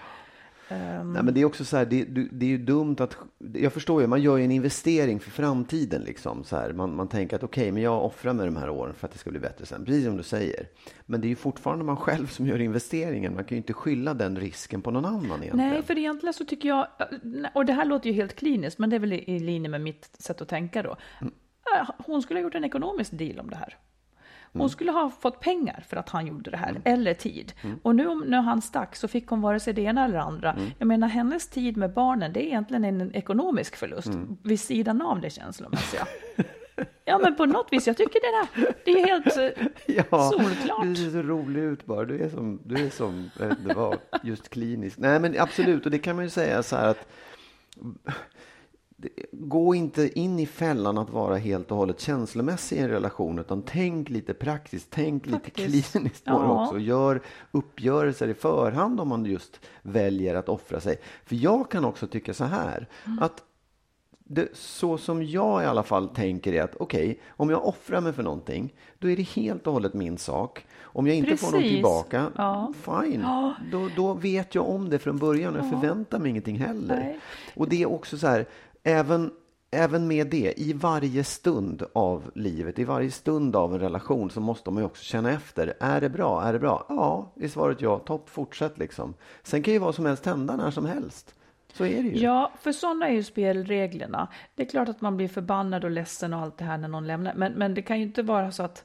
[0.71, 1.13] Um...
[1.13, 3.17] Nej, men det är också så här, det, det, är ju dumt att,
[3.55, 6.45] jag förstår ju, man gör ju en investering för framtiden liksom.
[6.45, 8.95] Så här, man, man tänker att okej, okay, men jag offrar med de här åren
[8.95, 10.69] för att det ska bli bättre sen, precis som du säger.
[11.07, 14.15] Men det är ju fortfarande man själv som gör investeringen, man kan ju inte skylla
[14.15, 15.57] den risken på någon annan egentligen.
[15.57, 16.87] Nej, för egentligen så tycker jag,
[17.55, 20.11] och det här låter ju helt kliniskt, men det är väl i linje med mitt
[20.19, 20.97] sätt att tänka då.
[21.21, 21.33] Mm.
[21.99, 23.77] Hon skulle ha gjort en ekonomisk deal om det här.
[24.57, 24.69] Hon mm.
[24.69, 26.83] skulle ha fått pengar för att han gjorde det här, mm.
[26.85, 27.53] eller tid.
[27.63, 27.79] Mm.
[27.83, 30.57] Och nu när han stack så fick hon vare sig det ena eller det andra.
[30.79, 34.37] Jag menar, hennes tid med barnen, det är egentligen en ekonomisk förlust, mm.
[34.43, 36.07] vid sidan av det känslomässiga.
[37.05, 39.67] Ja, men på något vis, jag tycker det där, det är helt eh,
[40.11, 40.85] ja, solklart.
[40.85, 43.99] Du ser så rolig ut bara, du är som, du är som, vet inte vad,
[44.23, 44.99] just klinisk.
[44.99, 47.09] Nej, men absolut, och det kan man ju säga så här att
[49.33, 53.63] gå inte in i fällan att vara helt och hållet känslomässig i en relation, utan
[53.63, 55.59] tänk lite praktiskt, tänk Faktiskt.
[55.59, 56.79] lite kliniskt på det också.
[56.79, 61.01] Gör uppgörelser i förhand om man just väljer att offra sig.
[61.25, 63.23] För jag kan också tycka så här, mm.
[63.23, 63.43] att
[64.29, 68.01] det, så som jag i alla fall tänker är att okej, okay, om jag offrar
[68.01, 70.67] mig för någonting, då är det helt och hållet min sak.
[70.83, 71.47] Om jag inte Precis.
[71.47, 72.73] får något tillbaka, ja.
[72.83, 73.21] fine.
[73.21, 73.55] Ja.
[73.73, 76.97] Då, då vet jag om det från början och jag förväntar mig ingenting heller.
[76.97, 77.21] Nej.
[77.55, 78.47] Och det är också så här,
[78.87, 79.31] även,
[79.71, 84.41] även med det, i varje stund av livet, i varje stund av en relation så
[84.41, 85.75] måste man ju också känna efter.
[85.81, 86.43] Är det bra?
[86.43, 86.87] Är det bra?
[86.89, 87.99] Ja, är svaret ja.
[87.99, 89.15] Topp, fortsätt liksom.
[89.43, 91.35] Sen kan ju vad som helst hända när som helst.
[91.73, 92.19] Så är det ju.
[92.19, 94.29] Ja, för sådana är ju spelreglerna.
[94.55, 97.07] Det är klart att man blir förbannad och ledsen och allt det här när någon
[97.07, 97.35] lämnar.
[97.35, 98.85] Men, men det kan ju inte vara så att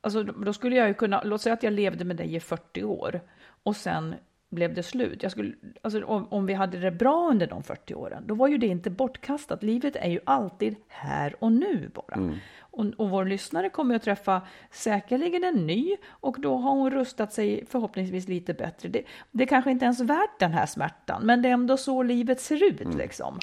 [0.00, 2.84] alltså då skulle jag ju kunna, låt säga att jag levde med dig i 40
[2.84, 3.20] år
[3.62, 4.14] och sen
[4.50, 5.22] blev det slut.
[5.22, 8.48] Jag skulle, alltså om, om vi hade det bra under de 40 åren, då var
[8.48, 9.62] ju det inte bortkastat.
[9.62, 12.16] Livet är ju alltid här och nu bara.
[12.60, 17.32] Och, och vår lyssnare kommer att träffa säkerligen en ny och då har hon rustat
[17.32, 18.88] sig förhoppningsvis lite bättre.
[18.88, 22.02] Det, det är kanske inte ens värt den här smärtan, men det är ändå så
[22.02, 23.38] livet ser ut liksom.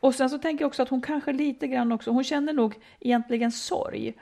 [0.00, 2.74] Och sen så tänker jag också att hon kanske lite grann också, hon känner nog
[3.00, 4.14] egentligen sorg.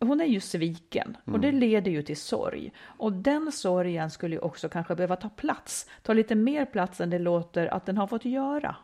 [0.00, 2.72] Hon är ju sviken och det leder ju till sorg.
[2.84, 7.10] Och den sorgen skulle ju också kanske behöva ta plats, ta lite mer plats än
[7.10, 8.76] det låter att den har fått göra.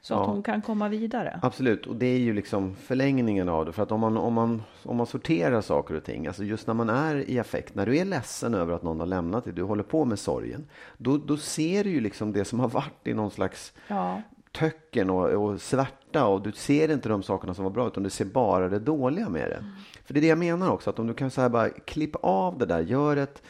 [0.00, 0.26] Så att Ja.
[0.26, 1.40] hon kan komma vidare.
[1.42, 3.72] Absolut, och det är ju liksom förlängningen av det.
[3.72, 6.74] För att om man, om, man, om man sorterar saker och ting, alltså just när
[6.74, 9.62] man är i affekt, när du är ledsen över att någon har lämnat dig, du
[9.62, 10.66] håller på med sorgen,
[10.98, 15.10] då, då ser du ju liksom det som har varit i någon slags Ja, töcken
[15.10, 18.24] och, och svärta och du ser inte de sakerna som var bra utan du ser
[18.24, 19.64] bara det dåliga med det.
[20.10, 22.18] För det är det jag menar också, att om du kan så här bara klippa
[22.22, 23.42] av det där, gör ett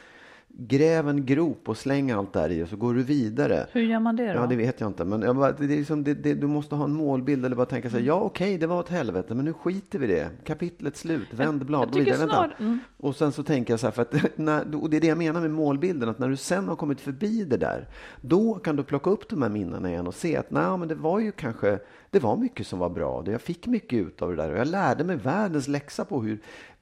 [0.69, 3.67] Gräv en grop och släng allt där i och så går du vidare.
[3.73, 4.39] hur gör man det då?
[4.41, 5.05] Ja, det vet jag inte.
[5.05, 7.67] Men jag bara, det är liksom, det, det, du måste ha en målbild eller bara
[7.67, 8.05] tänka så Mm.
[8.05, 10.29] här, ja okej, det var ett helvete, men nu skiter vi det.
[10.45, 12.19] Kapitlet slut, vänd blad, jag tycker vidare.
[12.19, 12.37] Vänta.
[12.37, 12.79] snar- mm.
[12.97, 15.19] Och sen så tänker jag så här, för att när, och det är det jag
[15.19, 17.89] menar med målbilden, att när du sen har kommit förbi det där,
[18.21, 20.95] då kan du plocka upp de här minnena igen och se att nej, men det
[20.95, 21.79] var ju kanske,
[22.11, 23.25] det var mycket som var bra.
[23.27, 26.39] Jag fick mycket ut av det där och jag lärde mig världens läxa på hur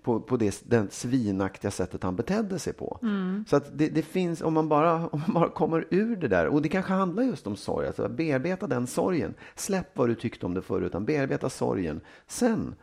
[0.08, 2.98] på, på det den svinaktiga sättet han betedde sig på.
[3.02, 3.44] Mm.
[3.48, 6.46] Så att det, det finns, om man, bara, om man bara kommer ur det där,
[6.46, 9.34] och det kanske handlar just om sorg, alltså bearbeta den sorgen.
[9.54, 12.00] Släpp vad du tyckte om det förut, utan bearbeta sorgen.
[12.26, 12.74] Sen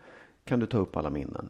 [0.43, 1.49] kan du ta upp alla minnen.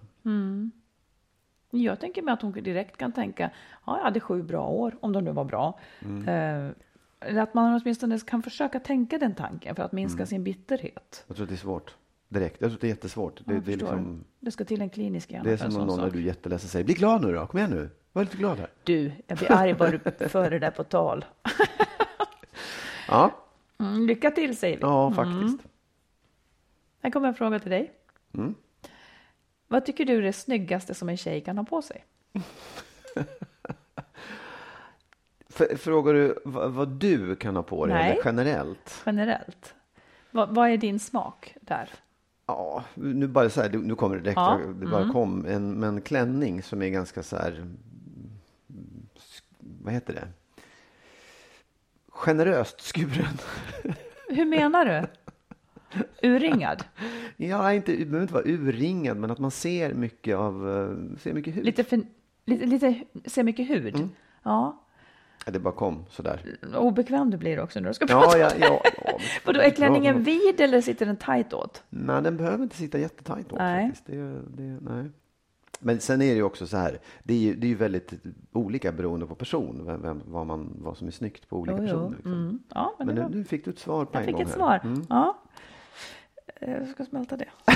[1.72, 3.52] Jag tänker mig att hon direkt kan tänka,
[3.86, 5.80] ja, jag hade sju bra år, om de nu var bra.
[6.02, 6.28] Mm.
[7.30, 10.28] Eh, att man åtminstone kan försöka tänka den tanken för att minska Mm.
[10.28, 11.24] sin bitterhet.
[11.28, 11.96] Jag tror att det är svårt.
[12.40, 12.62] Direkt.
[12.62, 13.42] Jag tror det är jättesvårt.
[13.46, 15.98] Det, det, är, liksom, det ska till en klinisk hjärna det är som om någon
[15.98, 16.14] när sak.
[16.14, 17.90] du är jätteledsen säger, bli glad nu då, kom igen nu.
[18.14, 18.70] Var lite glad här.
[18.84, 21.26] Du, jag blir arg bara du för det där på tal.
[23.08, 23.42] Ja,
[23.80, 24.82] Mm, lycka till säger vi.
[24.82, 25.60] ja faktiskt.
[27.02, 27.92] Här kommer en fråga till dig.
[28.34, 28.56] Mm.
[29.68, 32.06] Vad tycker du är det snyggaste som en tjej kan ha på sig?
[35.78, 38.12] Frågar du vad, vad du kan ha på dig Nej.
[38.12, 39.04] eller generellt?
[39.06, 39.74] Generellt.
[40.32, 41.90] Vad, vad är din smak där?
[42.48, 44.80] Ja, nu bara så här, nu kommer det direkt, Ja, Mm.
[44.80, 49.08] det bara kom en, men klänning som är ganska så här, mm,
[49.60, 50.28] vad heter det?
[52.10, 53.38] Generöst skuren.
[54.30, 55.08] Hur menar du?
[56.28, 56.84] Urringad?
[57.38, 61.34] Ja, inte, det behöver inte vara urringad, men att man ser mycket av, eh, ser
[61.34, 61.66] mycket hud.
[61.66, 62.02] Lite, för,
[62.46, 63.96] lite, lite ser mycket hud?
[63.96, 64.10] Mm.
[64.44, 64.82] Ja.
[65.46, 66.42] Det bara kom sådär.
[66.78, 68.38] Obekväm du blir också när du ska prata.
[68.38, 68.82] Ja, ja, ja.
[69.06, 71.84] ja Vadå, är klänningen vid eller sitter den tajt åt?
[71.90, 73.86] Nej, den behöver inte sitta jättetajt åt Nej.
[73.88, 74.06] faktiskt.
[74.06, 75.12] Det, det, nej.
[75.80, 78.14] Men sen är det ju också så här, det är ju, det är ju väldigt
[78.52, 81.86] olika beroende på person, vem, vem, vad, man, vad som är snyggt på olika Jo,
[81.88, 82.10] personer.
[82.10, 82.32] Liksom.
[82.34, 82.60] Mm.
[82.70, 84.48] Ja, men, Men nu, nu fick du ett svar på jag en fick gång ett
[84.48, 84.56] här.
[84.56, 84.80] svar.
[84.84, 85.06] Mm.
[85.10, 85.38] Ja.
[86.62, 87.46] Eh, Jag ska smälta det.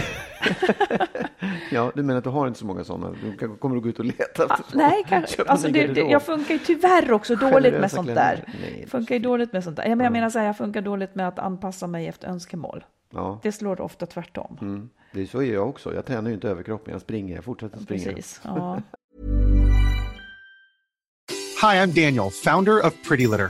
[1.72, 3.15] Ja, du menar att du har inte så många sådana?
[3.24, 4.88] Du kan- kommer du gå ut och leta efter såna?
[4.88, 8.44] Nej, kanske, alltså det, det, jag funkar ju tyvärr också dåligt med sånt där.
[8.62, 9.84] Nej, Funkar ju dåligt med sånt där.
[9.86, 12.84] Ja, men jag menar så här, jag funkar dåligt med att anpassa mig efter önskemål.
[13.13, 14.58] Ja, Det slår ofta tvärtom.
[14.62, 14.89] mm.
[15.13, 15.94] det är så är jag också.
[15.94, 18.04] Jag tränar ju inte överkroppen, jag springer, jag fortsätter springa.
[18.06, 18.42] Precis.
[18.44, 18.82] Ja.
[21.62, 23.50] Hi, I'm Daniel, founder of Pretty Litter.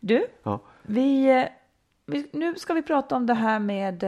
[0.00, 0.60] Du, Ja.
[0.82, 1.48] vi, eh,
[2.06, 4.02] vi, nu ska vi prata om det här med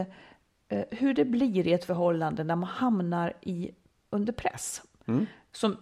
[0.68, 3.70] eh, hur det blir i ett förhållande när man hamnar i,
[4.10, 4.82] under press.
[5.52, 5.76] som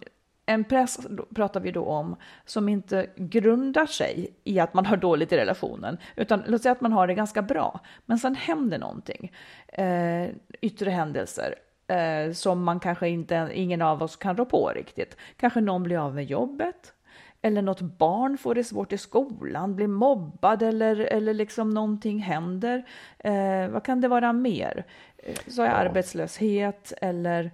[0.49, 2.15] en press pratar vi då om
[2.45, 6.81] som inte grundar sig i att man har dåligt i relationen, utan låt säga att
[6.81, 9.31] man har det ganska bra, men sen händer någonting,
[9.67, 10.29] eh,
[10.61, 11.55] yttre händelser
[11.87, 15.17] eh, som man kanske inte, ingen av oss kan rå på riktigt.
[15.37, 16.93] Kanske någon blir av med jobbet,
[17.41, 22.87] eller något barn får det svårt i skolan, blir mobbad eller, eller liksom någonting händer.
[23.19, 24.85] Eh, vad kan det vara mer?
[25.17, 25.71] Eh, så är ja.
[25.71, 27.51] arbetslöshet eller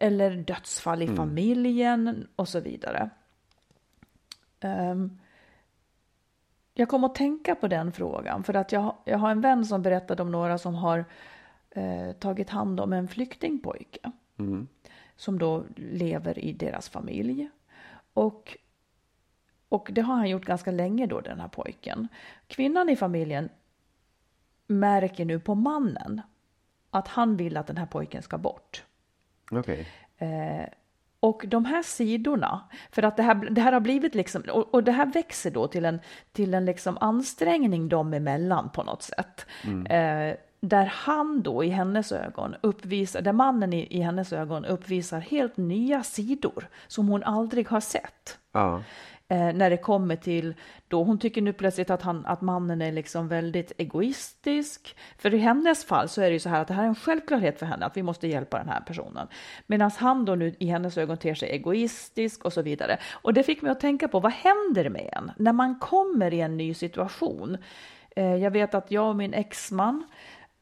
[0.00, 1.16] eller dödsfall i mm.
[1.16, 3.10] familjen och så vidare.
[4.60, 5.18] Um,
[6.74, 9.82] jag kom att tänka på den frågan för att jag, jag har en vän som
[9.82, 11.04] berättade om några som har
[11.70, 14.68] eh, tagit hand om en flyktingpojke mm.
[15.16, 17.50] som då lever i deras familj.
[18.12, 18.56] Och,
[19.70, 22.08] och det har han gjort ganska länge då, den här pojken.
[22.46, 23.48] Kvinnan i familjen
[24.66, 26.20] märker nu på mannen
[26.90, 28.84] att han vill att den här pojken ska bort.
[29.50, 29.84] Okay.
[30.18, 30.68] Eh,
[31.20, 34.84] och de här sidorna, för att det här, det här har blivit liksom, och, och
[34.84, 36.00] det här växer då till en,
[36.32, 39.46] till en liksom ansträngning dem emellan på något sätt.
[39.64, 39.86] Mm.
[39.86, 45.20] Eh, där han då i hennes ögon uppvisar, där mannen i, i hennes ögon uppvisar
[45.20, 48.38] helt nya sidor som hon aldrig har sett.
[48.52, 48.82] Ja
[49.30, 50.54] eh, när det kommer till
[50.88, 54.96] då hon tycker nu plötsligt att, han, att mannen är liksom väldigt egoistisk.
[55.18, 56.94] För i hennes fall så är det ju så här att det här är en
[56.94, 59.28] självklarhet för henne att vi måste hjälpa den här personen.
[59.66, 62.98] Medan han då nu i hennes ögon ter sig egoistisk och så vidare.
[63.12, 66.40] Och det fick mig att tänka på vad händer med en när man kommer i
[66.40, 67.56] en ny situation?
[68.16, 70.04] Eh, jag vet att jag och min exman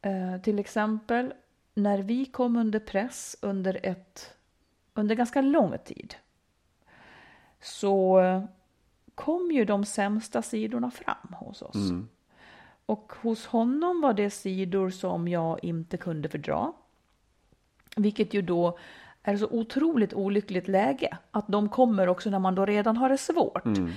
[0.03, 1.35] eh, till exempel,
[1.75, 4.35] när vi kom under press under ett
[4.95, 6.15] under ganska lång tid
[7.61, 8.21] så
[9.19, 11.75] kom ju de sämsta sidorna fram hos oss.
[11.75, 12.09] Mm.
[12.87, 16.73] Och hos honom var det sidor som jag inte kunde fördra.
[17.97, 18.79] Vilket ju då
[19.23, 23.19] är så otroligt olyckligt läge, att de kommer också när man då redan har det
[23.19, 23.67] svårt.
[23.67, 23.91] Mm.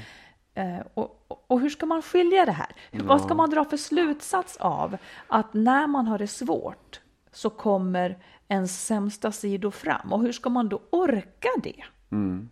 [0.53, 2.75] Eh, och, och, hur ska man skilja det här?
[2.91, 3.03] Ja.
[3.03, 8.17] Vad ska man dra för slutsats av att när man har det svårt så kommer
[8.47, 10.13] ens sämsta sidor fram?
[10.13, 11.83] Och hur ska man då orka det?
[12.11, 12.49] Mm.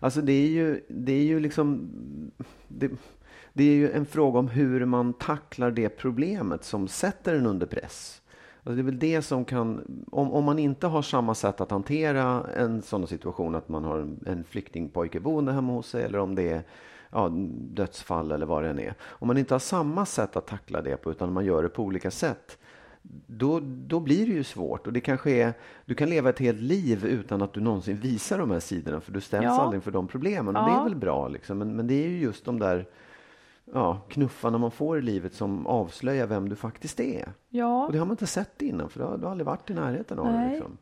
[0.00, 1.90] Alltså det är ju, det är ju liksom...
[2.68, 2.90] Det,
[3.52, 7.66] det är ju en fråga om hur man tacklar det problemet som sätter en under
[7.66, 8.22] press.
[8.62, 11.70] Alltså det är väl det som kan, om, om man inte har samma sätt att
[11.70, 16.18] hantera en sån situation, att man har en, en flyktingpojke boende hemma hos sig, eller
[16.18, 16.62] om det är
[17.10, 18.94] ja, dödsfall eller vad det än är.
[19.02, 21.82] Om man inte har samma sätt att tackla det på, utan man gör det på
[21.82, 22.58] olika sätt,
[23.26, 24.86] då, då blir det ju svårt.
[24.86, 25.52] Och det kanske är,
[25.84, 29.12] du kan leva ett helt liv utan att du någonsin visar de här sidorna, för
[29.12, 29.60] du ställs ja.
[29.60, 30.56] aldrig för de problemen.
[30.56, 30.66] Och ja.
[30.66, 31.58] det är väl bra, liksom.
[31.58, 32.86] men, men det är ju just de där
[33.72, 37.32] ja, knuffarna man får i livet som avslöjar vem du faktiskt är.
[37.48, 37.86] Ja.
[37.86, 39.74] Och det har man inte sett innan, för du har, du har aldrig varit i
[39.74, 40.50] närheten av det.
[40.50, 40.78] Liksom.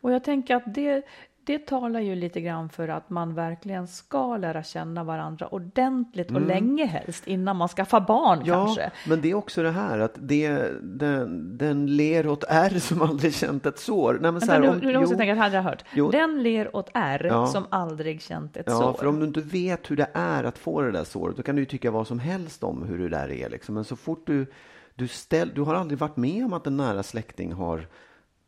[0.00, 1.04] Och jag tänker att det,
[1.44, 6.36] det talar ju lite grann för att man verkligen ska lära känna varandra ordentligt och
[6.36, 6.48] mm.
[6.48, 8.90] länge helst innan man skaffar barn ja, kanske.
[9.08, 13.34] Men det är också det här att det, den, den ler åt R som aldrig
[13.34, 14.18] känt ett sår.
[14.22, 15.84] Nej, men så här, nu, om, nu måste jag tänka, att jag hört.
[15.92, 16.10] Jo.
[16.10, 17.46] Den ler åt R ja.
[17.46, 18.92] som aldrig känt ett ja, sår.
[18.92, 21.56] för om du inte vet hur det är att få det där såret, då kan
[21.56, 23.50] du ju tycka vad som helst om hur det där är.
[23.50, 23.74] Liksom.
[23.74, 24.46] Men så fort du,
[24.94, 27.86] du, ställ, du har aldrig varit med om att en nära släkting har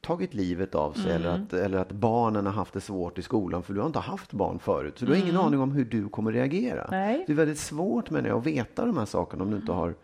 [0.05, 1.17] tagit livet av sig mm.
[1.17, 3.99] eller, att, eller att barnen har haft det svårt i skolan för du har inte
[3.99, 4.99] haft barn förut.
[4.99, 5.47] Så du har ingen mm.
[5.47, 6.89] aning om hur du kommer reagera.
[6.91, 7.25] Nej.
[7.27, 9.95] Det är väldigt svårt med det, att veta de här sakerna om du inte har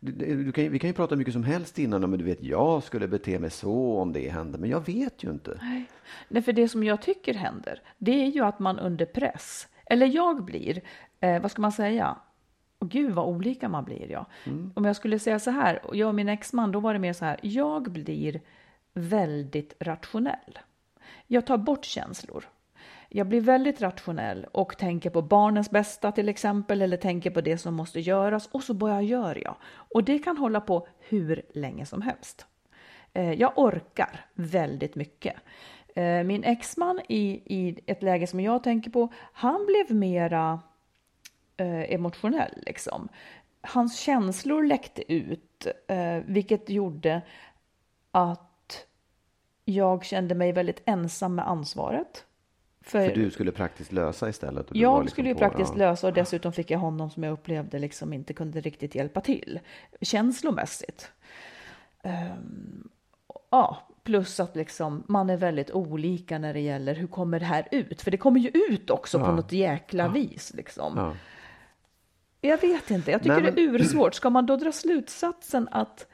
[0.00, 2.82] du, du kan, vi kan ju prata mycket som helst innan, men du vet, jag
[2.82, 5.58] skulle bete mig så om det hände, men jag vet ju inte.
[5.62, 5.84] Nej.
[6.28, 10.06] Nej, för det som jag tycker händer, det är ju att man under press, eller
[10.06, 10.80] jag blir,
[11.20, 12.16] eh, vad ska man säga,
[12.78, 14.26] och gud vad olika man blir ja.
[14.44, 14.72] Mm.
[14.74, 17.12] Om jag skulle säga så här, och jag och min exman, då var det mer
[17.12, 18.40] så här, jag blir
[18.98, 20.58] väldigt rationell.
[21.26, 22.48] Jag tar bort känslor.
[23.08, 27.58] Jag blir väldigt rationell och tänker på barnens bästa till exempel eller tänker på det
[27.58, 29.56] som måste göras och så bara gör jag.
[29.64, 32.46] Och det kan hålla på hur länge som helst.
[33.12, 35.34] Eh, jag orkar väldigt mycket.
[35.94, 40.60] Eh, min exman i, i ett läge som jag tänker på, han blev mera
[41.56, 43.08] eh, emotionell liksom.
[43.60, 45.66] Hans känslor läckte ut,
[46.24, 47.22] vilket gjorde
[48.10, 48.47] att
[49.74, 52.24] jag kände mig väldigt ensam med ansvaret.
[52.80, 54.66] För, för du skulle praktiskt lösa istället?
[54.72, 55.78] jag liksom skulle ju på, praktiskt ja.
[55.78, 59.60] lösa och dessutom fick jag honom som jag upplevde liksom inte kunde riktigt hjälpa till
[60.00, 61.10] känslomässigt.
[62.02, 62.88] Um,
[63.50, 67.68] ja, plus att liksom man är väldigt olika när det gäller hur kommer det här
[67.70, 68.02] ut?
[68.02, 69.24] För det kommer ju ut också ja.
[69.24, 70.10] på något jäkla ja.
[70.10, 71.14] vis liksom.
[72.40, 73.54] Jag vet inte, jag tycker Nej, men...
[73.54, 74.14] det är ursvårt.
[74.14, 76.06] Ska man då dra slutsatsen att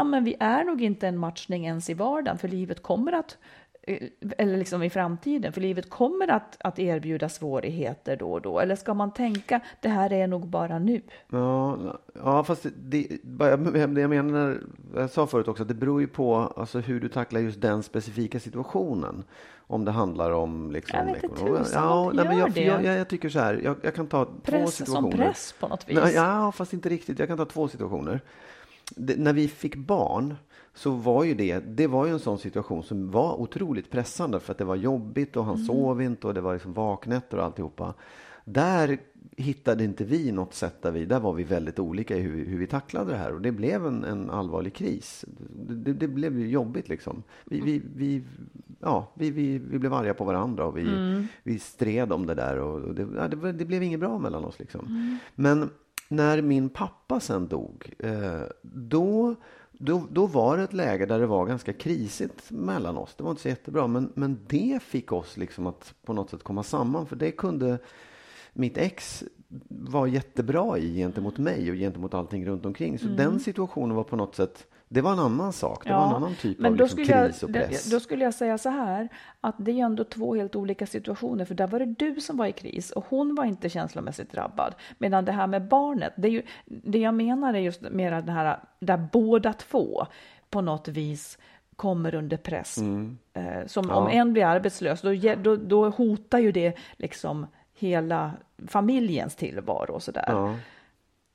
[0.00, 3.38] ja, men vi är nog inte en matchning ens i vardagen, för livet kommer att
[3.82, 4.08] eh,
[4.38, 8.60] eller liksom i framtiden, för livet kommer att, att erbjuda svårigheter då och då.
[8.60, 11.02] Eller ska man tänka, det här är nog bara nu?
[11.30, 11.78] Ja,
[12.14, 14.60] ja fast det, det, jag menar,
[14.94, 17.82] jag sa förut också, att det beror ju på alltså, hur du tacklar just den
[17.82, 19.24] specifika situationen.
[19.66, 22.64] Om det handlar om liksom, Jag vet inte tusan, ja, nej, men jag, det?
[22.64, 25.10] jag, jag, jag tycker så här, jag, jag kan ta två Press situationer.
[25.10, 25.98] som press på något vis.
[26.02, 27.18] Nej, ja, fast inte riktigt.
[27.18, 28.20] Jag kan ta två situationer.
[28.96, 30.34] Det, när vi fick barn
[30.74, 34.52] så var ju det, det var ju en sån situation som var otroligt pressande för
[34.52, 35.66] att det var jobbigt och han Mm.
[35.66, 37.94] sov inte och det var liksom vaknätter och alltihopa.
[38.44, 38.98] Där
[39.36, 42.58] hittade inte vi något sätt där vi, där var vi väldigt olika i hur, hur
[42.58, 45.24] vi tacklade det här och det blev en, en allvarlig kris.
[45.68, 47.22] Det, det, blev ju jobbigt liksom.
[47.44, 48.24] Vi, vi, vi,
[48.80, 50.86] ja, vi, vi, vi blev arga på varandra och vi,
[51.42, 54.44] vi stred om det där och och det, ja, det, det blev inget bra mellan
[54.44, 55.18] oss liksom.
[55.34, 55.70] Men
[56.10, 59.34] när min pappa sen dog, eh, då,
[59.72, 63.14] då, då var det ett läge där det var ganska krisigt mellan oss.
[63.14, 66.42] Det var inte så jättebra, men, men det fick oss liksom att på något sätt
[66.42, 67.06] komma samman.
[67.06, 67.78] För det kunde
[68.52, 69.24] mitt ex
[69.68, 72.98] vara jättebra i gentemot mig och gentemot allting runt omkring.
[72.98, 75.84] Så den situationen var på något sätt, det var en annan sak.
[75.84, 77.90] Det var en annan typ men av då liksom skulle kris och jag, press.
[77.90, 79.08] Då skulle jag säga så här,
[79.40, 82.46] att det är ändå två helt olika situationer, för där var det du som var
[82.46, 84.74] i kris och hon var inte känslomässigt drabbad.
[84.98, 88.32] Medan det här med barnet, det, är ju, det jag menar är just mer det
[88.32, 90.06] här där båda två
[90.50, 91.38] på något vis
[91.76, 92.78] kommer under press.
[93.32, 98.32] Eh, som om en blir arbetslös, då, då, då hotar ju det liksom hela
[98.66, 100.24] familjens tillvaro och sådär.
[100.28, 100.54] Ja.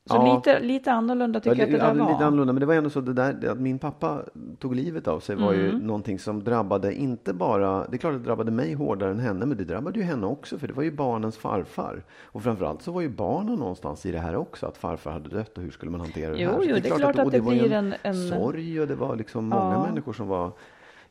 [0.10, 0.36] Så Ja.
[0.36, 2.12] lite, lite annorlunda tycker jag att det där var.
[2.12, 4.22] Lite annorlunda, men det var ändå så det där, det att min pappa
[4.60, 5.82] tog livet av sig var ju Mm.
[5.88, 9.46] någonting som drabbade inte bara, det är klart att det drabbade mig hårdare än henne,
[9.46, 12.04] men det drabbade ju henne också, för det var ju barnens farfar.
[12.24, 15.58] Och framförallt så var ju barnen någonstans i det här också, att farfar hade dött
[15.58, 16.58] och hur skulle man hantera det Jo, här?
[16.58, 18.88] Så jo, det är klart att och det var ju blir en- en- sorg och
[18.88, 19.86] det var liksom många Ja.
[19.88, 20.52] människor som var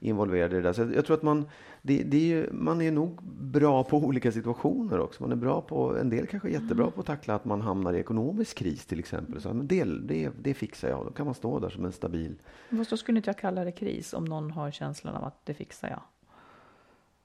[0.04, 0.72] involverade i det där.
[0.72, 1.46] Så jag, tror att man,
[1.82, 5.22] det, det är ju, man är nog bra på olika situationer också.
[5.22, 7.92] Man är bra på, en del kanske är jättebra på att tackla att man hamnar
[7.92, 9.40] i ekonomisk kris till exempel.
[9.40, 11.06] Så, men det, det, det fixar jag.
[11.06, 12.34] Då kan man stå där som en stabil...
[12.70, 15.54] Fast då skulle inte jag kalla det kris om någon har känslan av att det
[15.54, 16.02] fixar jag.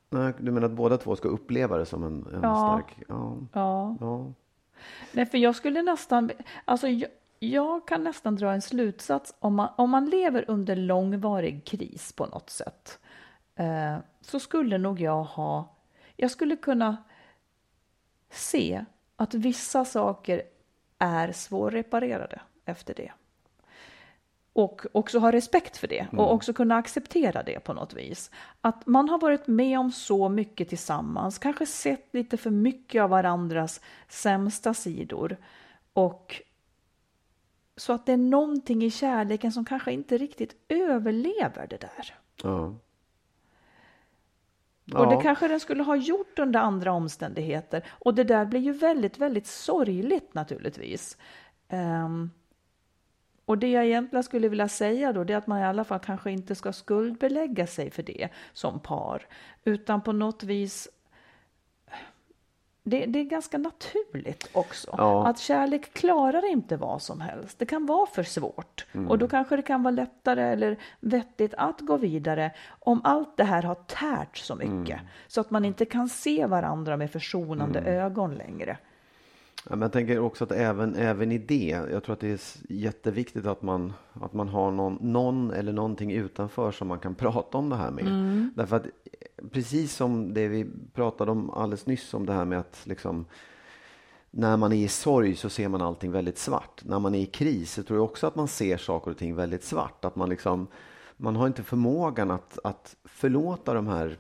[0.09, 2.83] Nej, du menar att båda två ska uppleva det som en, en Ja.
[2.83, 3.03] stark...
[3.07, 3.37] Ja.
[3.53, 3.97] Ja.
[3.99, 4.33] ja.
[5.13, 6.29] Nej, för jag skulle nästan,
[6.65, 7.09] alltså jag,
[7.39, 12.25] jag kan nästan dra en slutsats om man, om man lever under långvarig kris på
[12.25, 12.99] något sätt.
[13.55, 15.75] Eh, så skulle nog jag ha,
[16.15, 16.97] jag skulle kunna
[18.29, 20.41] se att vissa saker
[20.97, 23.11] är svårreparerade efter det.
[24.53, 28.31] Och också ha respekt för det och också kunna acceptera det på något vis.
[28.61, 33.09] Att man har varit med om så mycket tillsammans, kanske sett lite för mycket av
[33.09, 35.37] varandras sämsta sidor.
[35.93, 36.41] Och
[37.79, 42.15] så att det är någonting i kärleken som kanske inte riktigt överlever det där.
[42.43, 42.75] ja.
[44.93, 45.21] Och det Ja.
[45.21, 47.83] kanske den skulle ha gjort under andra omständigheter.
[47.89, 51.17] Och det där blir ju väldigt, väldigt sorgligt naturligtvis.
[51.67, 52.31] Ehm,
[53.45, 55.99] och det jag egentligen skulle vilja säga då, det är att man i alla fall
[55.99, 59.27] kanske inte ska skuldbelägga sig för det som par.
[59.63, 60.87] Utan på något vis
[62.89, 64.95] det, det är ganska naturligt också.
[64.97, 65.27] Ja.
[65.27, 67.59] Att kärlek klarar inte vad som helst.
[67.59, 68.85] Det kan vara för svårt.
[69.07, 73.43] Och då kanske det kan vara lättare eller vettigt att gå vidare om allt det
[73.43, 74.99] här har tärt så mycket.
[75.27, 78.77] Så att man inte kan se varandra med försonande ögon längre.
[79.63, 82.39] Ja, men jag tänker också att även, även i det, jag tror att det är
[82.69, 87.57] jätteviktigt att man, att man har någon, någon eller någonting utanför som man kan prata
[87.57, 88.05] om det här med.
[88.55, 88.85] Därför att
[89.51, 93.25] precis som det vi pratade om alldeles nyss om det här med att liksom
[94.31, 96.81] när man är i sorg så ser man allting väldigt svart.
[96.85, 99.35] När man är i kris så tror jag också att man ser saker och ting
[99.35, 100.05] väldigt svart.
[100.05, 100.67] Att man liksom,
[101.17, 104.17] man har inte förmågan att, att förlåta de här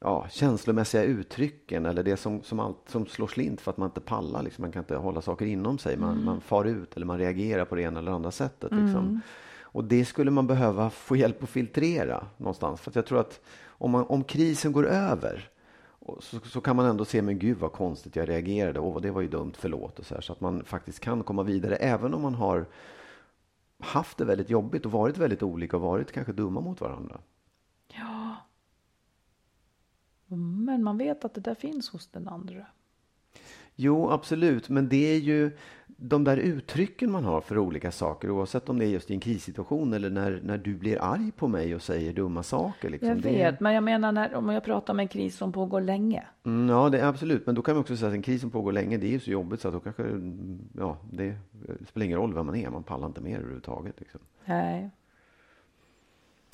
[0.00, 4.00] ja, känslomässiga uttrycken eller det som, som, allt, som slår slint för att man inte
[4.00, 4.42] pallar.
[4.42, 4.62] Liksom.
[4.62, 5.96] Man kan inte hålla saker inom sig.
[5.96, 8.72] Man, man far ut eller man reagerar på det ena eller andra sättet.
[8.72, 9.20] Liksom.
[9.60, 12.80] Och det skulle man behöva få hjälp att filtrera någonstans.
[12.80, 13.40] För att jag tror att
[13.82, 15.50] om, man, om krisen går över
[15.84, 18.80] och så, så kan man ändå se, men gud vad konstigt jag reagerade.
[18.80, 19.98] Åh, det var ju dumt, förlåt.
[19.98, 22.66] Och så, här, så att man faktiskt kan komma vidare även om man har
[23.78, 27.20] haft det väldigt jobbigt och varit väldigt olika och varit kanske dumma mot varandra.
[27.88, 28.36] Ja.
[30.66, 32.66] Men man vet att det där finns hos den andra.
[33.74, 34.68] Jo, absolut.
[34.68, 35.58] Men det är ju
[36.04, 39.20] de där uttrycken man har för olika saker, oavsett om det är just i en
[39.20, 42.90] krissituation eller när, när du blir arg på mig och säger dumma saker.
[42.90, 43.08] Liksom.
[43.08, 45.80] Jag Det- vet, men jag menar när, om jag pratar om en kris som pågår
[45.80, 46.24] länge.
[46.46, 47.46] Mm, ja, det är absolut.
[47.46, 49.20] Men då kan man också säga att en kris som pågår länge, det är ju
[49.20, 51.34] så jobbigt så att då kanske, mm, ja, det
[51.88, 53.94] spelar ingen roll vem man är, man pallar inte mer överhuvudtaget.
[54.00, 54.20] Liksom.
[54.44, 54.90] Nej.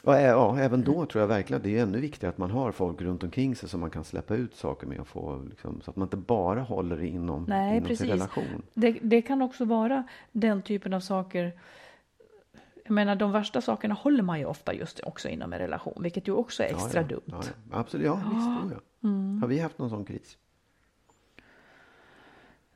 [0.06, 2.72] Ä- ja, även då tror jag verkligen att det är ännu viktigare att man har
[2.72, 5.90] folk runt omkring sig som man kan släppa ut saker med och få, liksom, så
[5.90, 8.10] att man inte bara håller det inom, Nej, inom sin precis.
[8.12, 8.62] relation.
[8.74, 11.52] Det, det kan också vara den typen av saker.
[12.84, 16.28] Jag menar, de värsta sakerna håller man ju ofta just också inom en relation, vilket
[16.28, 17.22] ju också är extra ja, ja, dumt.
[17.26, 17.40] Ja,
[17.70, 17.78] ja.
[17.78, 18.72] Absolut, ja visst.
[19.02, 19.08] Ja.
[19.08, 19.40] Mm.
[19.42, 20.36] Har vi haft någon sån kris?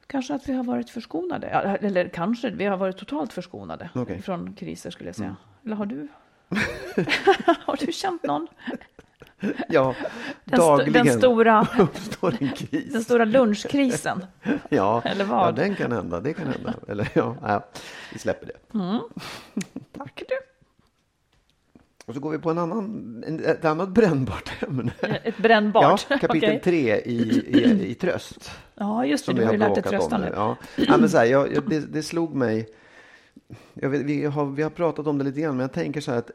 [0.07, 4.23] Kanske att vi har varit förskonade, Ja, eller kanske vi har varit totalt förskonade Okej.
[4.23, 5.29] från kriser skulle jag säga.
[5.29, 5.41] Mm.
[5.65, 6.09] Eller har du?
[7.67, 8.47] har du känt någon?
[9.69, 9.95] Ja,
[10.45, 12.93] Den, dagligen den, stora, uppstår en kris.
[12.93, 14.27] den stora lunchkrisen.
[14.69, 15.49] Ja, Eller vad?
[15.49, 16.21] ja, den kan hända.
[16.21, 16.75] Det kan hända.
[16.89, 17.65] Eller ja, ja
[18.13, 18.79] vi släpper det.
[19.99, 20.35] Tack du.
[22.07, 24.93] Och så går vi på en annan, en, ett annat brännbart ämne.
[25.01, 26.07] Ett brännbart.
[26.09, 26.61] Ja, kapitel Okej.
[26.65, 28.51] tre i, i, i tröst.
[28.75, 29.33] Ja, just det.
[29.33, 30.31] Du har ju lärt dig trösta nu.
[30.35, 30.57] Ja.
[30.77, 32.69] Ja, men så här, jag, det, det slog mig.
[33.75, 36.11] Jag vet, vi, har, vi har pratat om det lite grann, men jag tänker så
[36.11, 36.31] här att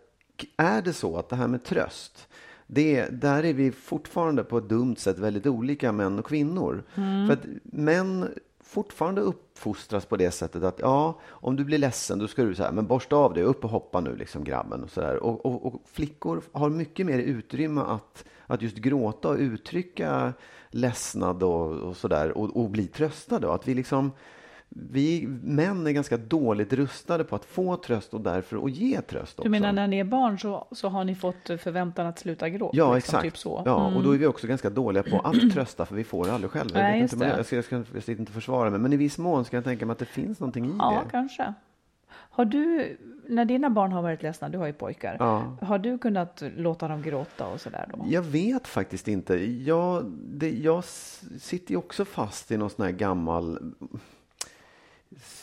[0.57, 2.27] är det så att det här med tröst,
[2.67, 6.83] det, där är vi fortfarande på ett dumt sätt väldigt olika män och kvinnor.
[6.95, 7.27] Mm.
[7.27, 8.33] För att män
[8.67, 12.63] fortfarande uppfostras på det sättet att ja, om du blir ledsen då ska du så
[12.63, 15.23] här, men borsta av dig, upp och hoppa nu liksom grabben och så där.
[15.23, 20.33] Och, och, och flickor har mycket mer utrymme att, att just gråta och uttrycka
[20.69, 23.53] ledsnad och, och så där och, och bli tröstade.
[23.53, 24.11] Att vi liksom
[24.69, 29.39] vi män är ganska dåligt rustade på att få tröst och därför att ge tröst
[29.39, 29.43] också.
[29.43, 32.77] Du menar när ni är barn så, så har ni fått förväntan att sluta gråta?
[32.77, 33.23] Ja, liksom, exakt.
[33.23, 33.61] Typ så.
[33.65, 33.97] Ja, Mm.
[33.97, 36.51] och då är vi också ganska dåliga på att trösta för vi får det aldrig
[36.51, 36.79] själva.
[36.79, 39.17] Nej, jag, inte, jag, ska, jag, ska, jag ska inte försvara mig, men i viss
[39.17, 41.11] mån ska jag tänka mig att det finns någonting i Ja, det.
[41.11, 41.53] kanske.
[42.09, 42.97] Har du,
[43.27, 45.57] när dina barn har varit ledsna, du har ju pojkar, Ja.
[45.61, 48.05] har du kunnat låta dem gråta och sådär då?
[48.09, 49.35] Jag vet faktiskt inte.
[49.63, 50.83] Jag, det, jag
[51.39, 53.73] sitter ju också fast i någon sån här gammal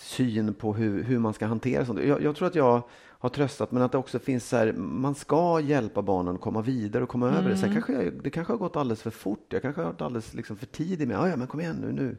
[0.05, 2.01] syn på hur, hur man ska hantera sånt.
[2.05, 2.83] Jag, jag tror att jag
[3.19, 6.63] har tröstat, men att det också finns så här, man ska hjälpa barnen att komma
[6.63, 7.57] vidare och komma över det.
[7.57, 9.47] Sen kanske jag, det kanske har gått alldeles för fort.
[9.53, 12.17] Jag kanske har varit alldeles liksom för tidig med, "Ja, men kom igen nu, nu,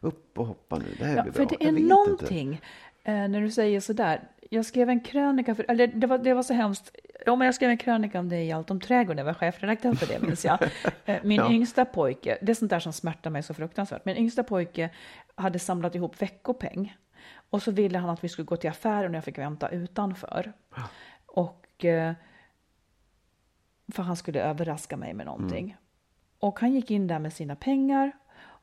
[0.00, 1.48] upp och hoppa nu, det här Ja, blir för bra.
[1.58, 1.94] det Jag är vet inte.
[1.94, 2.60] någonting
[3.04, 4.28] eh, när du säger sådär.
[4.50, 6.96] Jag skrev en krönika, för, eller det var, det var så hemskt.
[7.26, 9.92] Ja, men jag skrev en krönika om det i Allt om trädgården, jag var chefredaktör
[9.94, 10.58] för det minns jag.
[11.04, 11.52] Eh, Min Ja.
[11.52, 14.04] yngsta pojke, det är sånt där som smärtar mig så fruktansvärt.
[14.04, 14.90] Min yngsta pojke
[15.34, 16.96] hade samlat ihop veckopeng.
[17.54, 20.52] Och så ville han att vi skulle gå till affären och jag fick vänta utanför.
[21.26, 22.12] Och eh,
[23.92, 25.76] för han skulle överraska mig med någonting.
[26.38, 28.12] Och han gick in där med sina pengar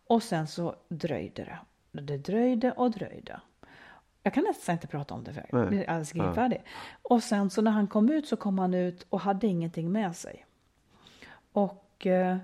[0.08, 1.60] och sen så dröjde det.
[2.02, 3.42] Det dröjde och dröjde.
[4.24, 6.64] Jag kan nästan inte prata om det för jag är alldeles gripfärdig.
[7.02, 10.16] Och sen så när han kom ut så kom han ut och hade ingenting med
[10.16, 10.46] sig.
[11.52, 12.38] Och, eh,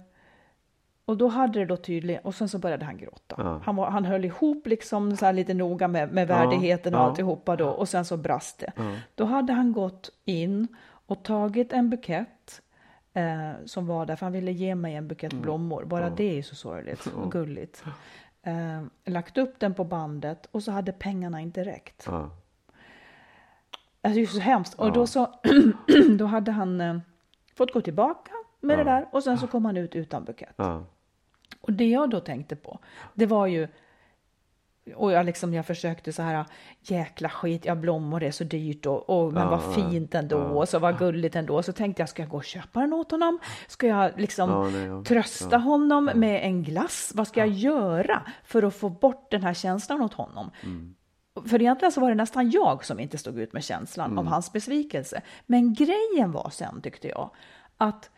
[1.08, 3.36] och då hade det då tydligen, och sen så började han gråta.
[3.38, 3.62] Ja.
[3.64, 7.04] Han, var, han höll ihop liksom så lite noga med, med värdigheten och ja.
[7.06, 8.72] alltihopa då och sen så brast det.
[9.16, 10.68] Då hade han gått in
[11.06, 12.62] och tagit en bukett
[13.14, 15.42] eh, som var där, för han ville ge mig en bukett Mm.
[15.42, 15.86] blommor.
[15.86, 17.84] Bara det är så sorgligt och gulligt.
[18.44, 22.04] Eh, lagt upp den på bandet och så hade pengarna inte räckt.
[22.08, 22.30] Ja.
[24.02, 24.74] Alltså det är så hemskt.
[24.74, 25.28] Och då så,
[26.18, 26.98] då hade han eh,
[27.56, 28.32] fått gå tillbaka
[28.62, 30.56] med det där och sen så kom han ut utan bukett.
[31.68, 31.72] Ja.
[31.72, 32.80] Och det jag då tänkte på,
[33.14, 33.68] det var ju
[34.96, 36.46] och jag, liksom, jag försökte så här,
[36.82, 40.80] jäkla skit, ja blommor är så dyrt och, och men vad fint ändå och så
[40.80, 41.64] vad gulligt ändå.
[41.64, 43.40] Så tänkte jag, ska jag gå och köpa den åt honom?
[43.68, 45.04] Ska jag liksom Ja, nej, ja.
[45.04, 47.12] trösta honom med en glass?
[47.16, 50.52] Vad ska jag göra för att få bort den här känslan åt honom?
[51.46, 54.54] För egentligen så var det nästan jag som inte stod ut med känslan av hans
[54.54, 55.22] besvikelse.
[55.46, 57.30] Men grejen var sen, tyckte jag,
[57.78, 58.10] att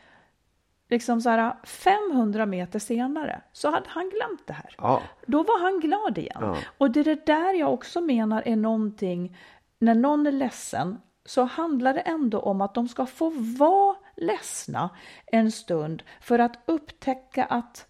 [0.89, 4.75] liksom så här 500 meter senare så hade han glömt det här.
[4.77, 5.01] Ja.
[5.25, 6.37] Då var han glad igen.
[6.41, 6.57] Ja.
[6.77, 9.37] Och det är det där jag också menar är någonting,
[9.79, 13.29] när någon är ledsen så handlar det ändå om att de ska få
[13.59, 14.89] vara ledsna
[15.25, 17.87] en stund för att upptäcka att,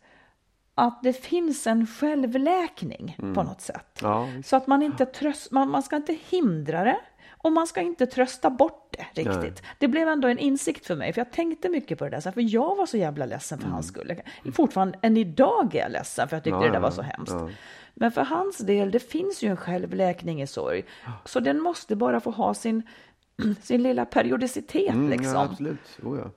[0.76, 4.00] att det finns en självläkning på något sätt.
[4.02, 7.00] Ja, så att man inte tröst, man, man ska inte hindra det
[7.42, 9.64] och man ska inte trösta bort det riktigt.
[9.80, 12.42] Det blev ändå en insikt för mig, för jag tänkte mycket på det där, för
[12.54, 14.22] jag var så jävla ledsen för hans skull.
[14.54, 16.62] Fortfarande, än idag är jag ledsen för jag tyckte Mm.
[16.66, 17.34] Ja, det där var så hemskt.
[17.34, 17.50] Ja.
[17.94, 20.86] Men för hans del, det finns ju en självläkning i sorg.
[21.26, 22.84] Så den måste bara få ha sin,
[23.62, 25.34] sin lilla periodicitet Mm, liksom.
[25.34, 26.00] ja, absolut.
[26.04, 26.32] Oh, ja.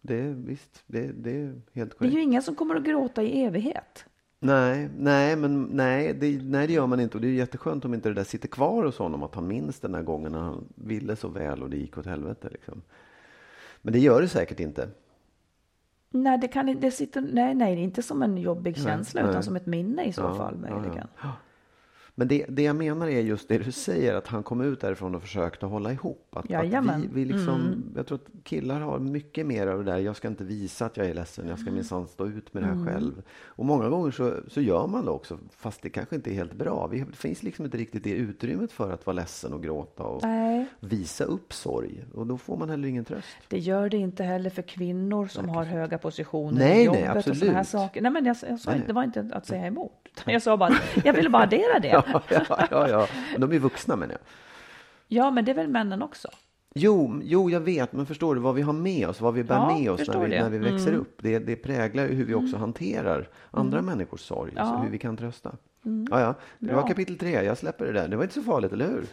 [0.00, 2.14] Det är visst, det, det är helt det är korrekt.
[2.14, 4.04] ju ingen som kommer att gråta i evighet.
[4.40, 7.16] Nej, nej, men nej det, nej, det gör man inte.
[7.16, 9.22] Och det är jätteskönt om inte det där sitter kvar hos honom.
[9.22, 12.06] Att han minns den här gången när han ville så väl och det gick åt
[12.06, 12.48] helvete.
[12.52, 12.82] Liksom.
[13.82, 14.88] Men det gör det säkert inte.
[16.10, 19.30] Nej, det, kan, det sitter, nej, nej, inte som en jobbig känsla nej.
[19.30, 21.32] utan som ett minne i så Ja, fall ja, ja.
[22.18, 25.14] Men det, det jag menar är just det du säger, att han kom ut därifrån
[25.14, 26.36] och försökte hålla ihop.
[26.36, 29.98] Att, att vi, vi liksom, Jag tror att killar har mycket mer av det där,
[29.98, 32.66] jag ska inte visa att jag är ledsen, jag ska minsann stå ut med det
[32.66, 33.22] här själv.
[33.44, 36.54] Och många gånger så, så gör man det också, fast det kanske inte är helt
[36.54, 36.86] bra.
[36.86, 40.22] Vi, det finns liksom inte riktigt det utrymmet för att vara ledsen och gråta och
[40.22, 40.66] Nej.
[40.80, 42.04] visa upp sorg.
[42.14, 43.26] Och då får man heller ingen tröst.
[43.48, 47.16] Det gör det inte heller för kvinnor som har höga positioner Nej, i nej, jobbet
[47.28, 47.82] och såna här absolut.
[47.82, 48.00] saker.
[48.00, 49.92] Nej, men jag, jag sa Nej, inte, det var inte att säga emot.
[50.26, 51.88] Jag sa bara, jag ville bara addera det.
[51.92, 53.06] Ja, ja, ja, ja.
[53.38, 54.20] De är vuxna menar jag.
[55.08, 56.28] Ja, men det är väl männen också?
[56.74, 59.54] Jo, jo, jag vet, men förstår du vad vi har med oss, vad vi bär
[59.54, 60.36] Ja, med oss när vi, det.
[60.36, 60.52] Mm.
[60.52, 61.18] när vi växer upp?
[61.22, 64.68] Det, det präglar ju hur vi också hanterar andra människors sorg, Ja.
[64.70, 64.80] Mm.
[64.82, 65.52] hur vi kan trösta.
[66.10, 66.76] Ja, ja, det Bra.
[66.76, 68.08] var kapitel tre, jag släpper det där.
[68.08, 69.06] Det var inte så farligt, eller hur?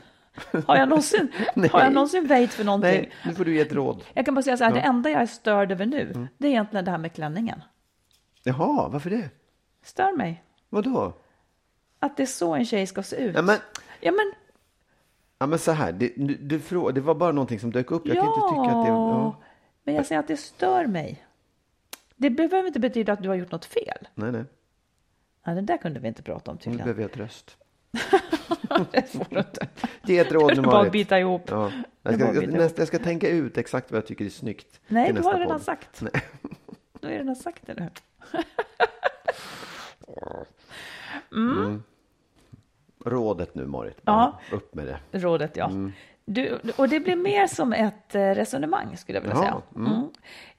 [0.68, 1.70] Har jag någonsin, Nej.
[1.74, 2.92] har jag någonsin väjt för någonting?
[2.92, 4.04] Nej, nu får du ge ett råd.
[4.14, 4.84] Jag kan bara säga så här, det Ja.
[4.84, 4.96] Mm.
[4.96, 7.62] enda jag är störd över nu, det är egentligen det här med klänningen.
[8.44, 9.30] Jaha, varför det?
[9.84, 10.44] Stör mig.
[10.70, 11.14] Vadå?
[12.04, 13.36] Att det är så en tjej ska se ut.
[13.36, 13.60] Ja, men,
[14.00, 14.32] Ja, men,
[15.40, 18.08] ja, men så här, det, du, du, det var bara någonting som dök upp.
[18.08, 18.92] Jag kan inte tycka att det...
[18.92, 19.36] Ja,
[19.84, 21.26] men jag säger att det stör mig.
[22.16, 24.08] Det behöver inte betyda att du har gjort något fel.
[24.16, 24.44] nej, nej,
[25.44, 26.86] Ja, det där kunde vi inte prata om nu tydligen.
[26.86, 27.58] behöver jag tröst.
[28.92, 29.68] det får du inte.
[30.04, 31.50] Ge ett råd nu, Bara bita ihop.
[31.50, 31.72] Ja.
[32.02, 34.80] Jag, ska, jag, nästa, jag ska tänka ut exakt vad jag tycker är snyggt.
[34.88, 35.62] Nej, du har redan podd.
[35.62, 36.02] sagt.
[36.02, 36.24] Nej.
[37.02, 37.90] Du har redan sagt det nu.
[43.06, 43.98] Rådet nu, Marit.
[44.04, 44.40] Ja.
[44.52, 45.20] Upp med det.
[45.20, 45.66] Rådet, ja.
[45.66, 45.92] Mm.
[46.26, 49.62] Du, och det blir mer som ett eh, resonemang, skulle jag vilja Jaha, säga.
[49.76, 50.10] Mm.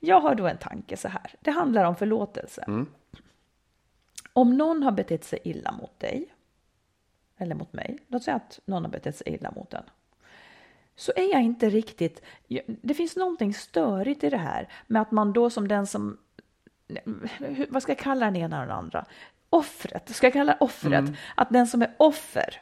[0.01, 1.35] Jag har då en tanke så här.
[1.41, 2.65] Det handlar om förlåtelse.
[2.69, 2.87] Mm.
[4.33, 6.35] Om någon har betett sig illa mot dig,
[7.39, 9.85] eller mot mig, låt säga att någon har betett sig illa mot en,
[10.97, 12.23] så är jag inte riktigt...
[12.67, 16.19] Det finns någonting störigt i det här med att man då som den som...
[17.69, 19.05] Vad ska jag kalla den ena och den andra?
[19.51, 21.05] Offret, ska jag kalla offret?
[21.35, 22.61] Att den som är offer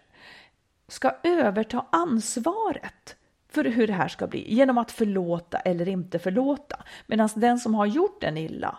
[0.89, 3.16] ska överta ansvaret
[3.49, 6.85] för hur det här ska bli genom att förlåta eller inte förlåta.
[7.07, 8.79] Medan den som har gjort den illa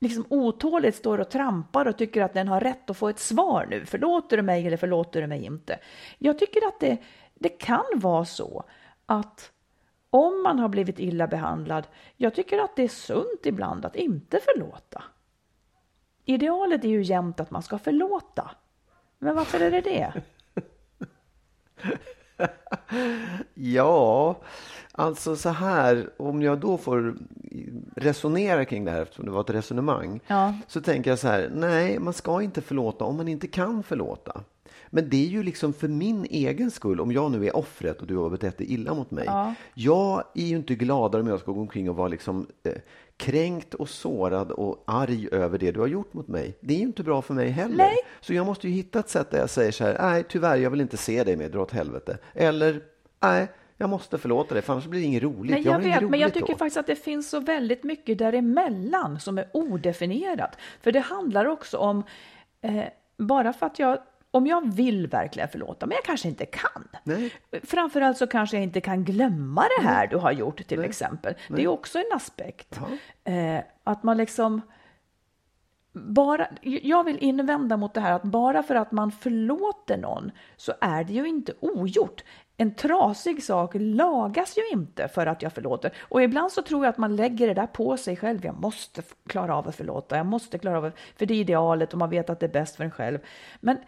[0.00, 3.66] liksom otåligt står och trampar och tycker att den har rätt att få ett svar
[3.70, 3.86] nu.
[3.86, 5.78] Förlåter du mig eller förlåter du mig inte?
[6.18, 6.98] Jag tycker att det,
[7.34, 8.64] det kan vara så
[9.06, 9.50] att
[10.14, 11.86] om man har blivit illa behandlad,
[12.16, 15.02] jag tycker att det är sunt ibland att inte förlåta.
[16.24, 18.50] Idealet är ju jämt att man ska förlåta.
[19.18, 20.12] Men varför är det det?
[23.54, 24.36] Ja,
[24.92, 27.14] alltså så här, om jag då får
[27.96, 30.54] resonera kring det här, eftersom det var ett resonemang, Ja.
[30.66, 34.40] så tänker jag så här, nej, man ska inte förlåta om man inte kan förlåta.
[34.90, 38.06] Men det är ju liksom för min egen skull, om jag nu är offret och
[38.06, 39.24] du har betett dig illa mot mig.
[39.26, 39.54] Ja.
[39.74, 42.72] Jag är ju inte gladare om jag ska gå omkring och vara liksom eh,
[43.16, 46.58] kränkt och sårad och arg över det du har gjort mot mig.
[46.60, 47.76] Det är ju inte bra för mig heller.
[47.76, 47.96] Nej.
[48.20, 50.70] Så jag måste ju hitta ett sätt där jag säger så här, nej tyvärr, jag
[50.70, 52.18] vill inte se dig mer, dra åt helvete.
[52.34, 52.80] Eller,
[53.22, 55.50] nej, jag måste förlåta dig, för annars blir det inget roligt.
[55.50, 56.58] Nej, jag inget vet, men jag roligt tycker då.
[56.58, 60.56] faktiskt att det finns så väldigt mycket däremellan som är odefinierat.
[60.80, 62.02] För det handlar också om,
[62.62, 62.84] eh,
[63.16, 63.98] bara för att jag,
[64.34, 66.88] om jag vill verkligen förlåta, men jag kanske inte kan.
[67.04, 67.32] Nej.
[67.62, 71.34] Framförallt så kanske jag inte kan glömma det här du har gjort till exempel.
[71.48, 72.80] Det är också en aspekt.
[73.24, 74.60] Eh, att man liksom,
[75.92, 80.72] bara, jag vill invända mot det här att bara för att man förlåter någon så
[80.80, 82.22] är det ju inte ogjort.
[82.56, 85.92] En trasig sak lagas ju inte för att jag förlåter.
[86.00, 88.44] Och ibland så tror jag att man lägger det där på sig själv.
[88.44, 91.92] Jag måste klara av att förlåta, jag måste klara av att, för det är idealet
[91.92, 93.18] och man vet att det är bäst för en själv.
[93.60, 93.78] Men,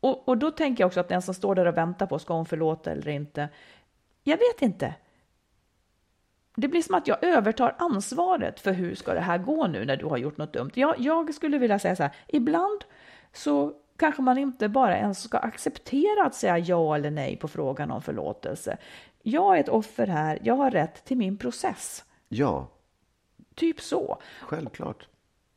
[0.00, 2.34] och, och då tänker jag också att den som står där och väntar på, ska
[2.34, 3.48] hon förlåta eller inte?
[4.22, 4.94] Jag vet inte.
[6.56, 9.96] Det blir som att jag övertar ansvaret för hur ska det här gå nu när
[9.96, 10.70] du har gjort något dumt.
[10.74, 12.84] Jag, jag skulle vilja säga så här, ibland
[13.32, 17.90] så kanske man inte bara ens ska acceptera att säga ja eller nej på frågan
[17.90, 18.76] om förlåtelse.
[19.22, 22.04] Jag är ett offer här, jag har rätt till min process.
[22.28, 22.68] Ja,
[23.54, 24.18] Typ så.
[24.40, 25.08] självklart.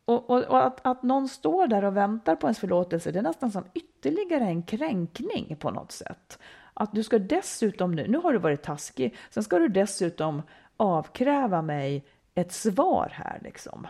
[0.05, 3.23] Och, och, och att, att någon står där och väntar på ens förlåtelse, det är
[3.23, 6.39] nästan som ytterligare en kränkning på något sätt.
[6.73, 10.41] Att du ska dessutom nu, nu har du varit taskig, sen ska du dessutom
[10.77, 13.87] avkräva mig ett svar här liksom.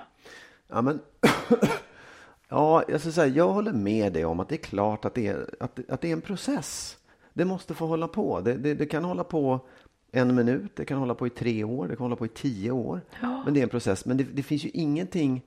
[0.68, 1.00] Ja, men
[2.50, 5.28] ja, jag, ska säga, jag håller med dig om att det är klart att det
[5.28, 6.98] är, att, att det är en process.
[7.34, 8.42] Det måste få hålla på.
[8.42, 9.60] Det, det, det kan hålla på
[10.12, 12.72] en minut, det kan hålla på i tre år, det kan hålla på i tio
[12.72, 13.02] år.
[13.46, 14.06] Men det är en process.
[14.06, 15.42] Men det, det finns ju ingenting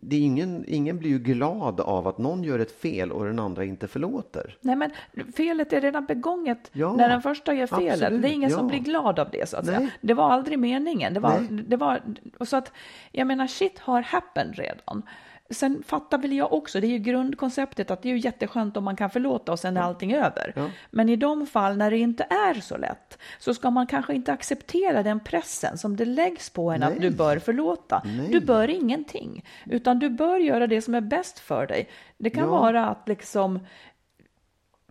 [0.00, 3.38] det är ingen, ingen blir ju glad av att någon gör ett fel och den
[3.38, 4.56] andra inte förlåter.
[4.60, 4.90] Nej, men
[5.36, 7.92] felet är redan begånget Ja, när den första gör felet.
[7.92, 8.68] absolut, det är ingen som ja.
[8.68, 9.78] blir glad av det, så att säga.
[9.80, 9.90] Nej.
[10.00, 11.14] Det var aldrig meningen.
[11.14, 11.62] Det var, Nej.
[11.68, 12.00] det var,
[12.38, 12.72] och så att,
[13.12, 15.02] jag menar, shit har happened redan.
[15.50, 18.84] Sen fattar väl jag också, det är ju grundkonceptet att det är ju jätteskönt om
[18.84, 20.52] man kan förlåta och sen är allting över.
[20.56, 20.70] Ja.
[20.90, 24.32] Men i de fall när det inte är så lätt så ska man kanske inte
[24.32, 27.00] acceptera den pressen som det läggs på en att Nej.
[27.00, 28.02] du bör förlåta.
[28.04, 28.28] Nej.
[28.30, 31.88] Du bör ingenting, utan du bör göra det som är bäst för dig.
[32.18, 32.50] Det kan Ja.
[32.50, 33.60] vara att liksom,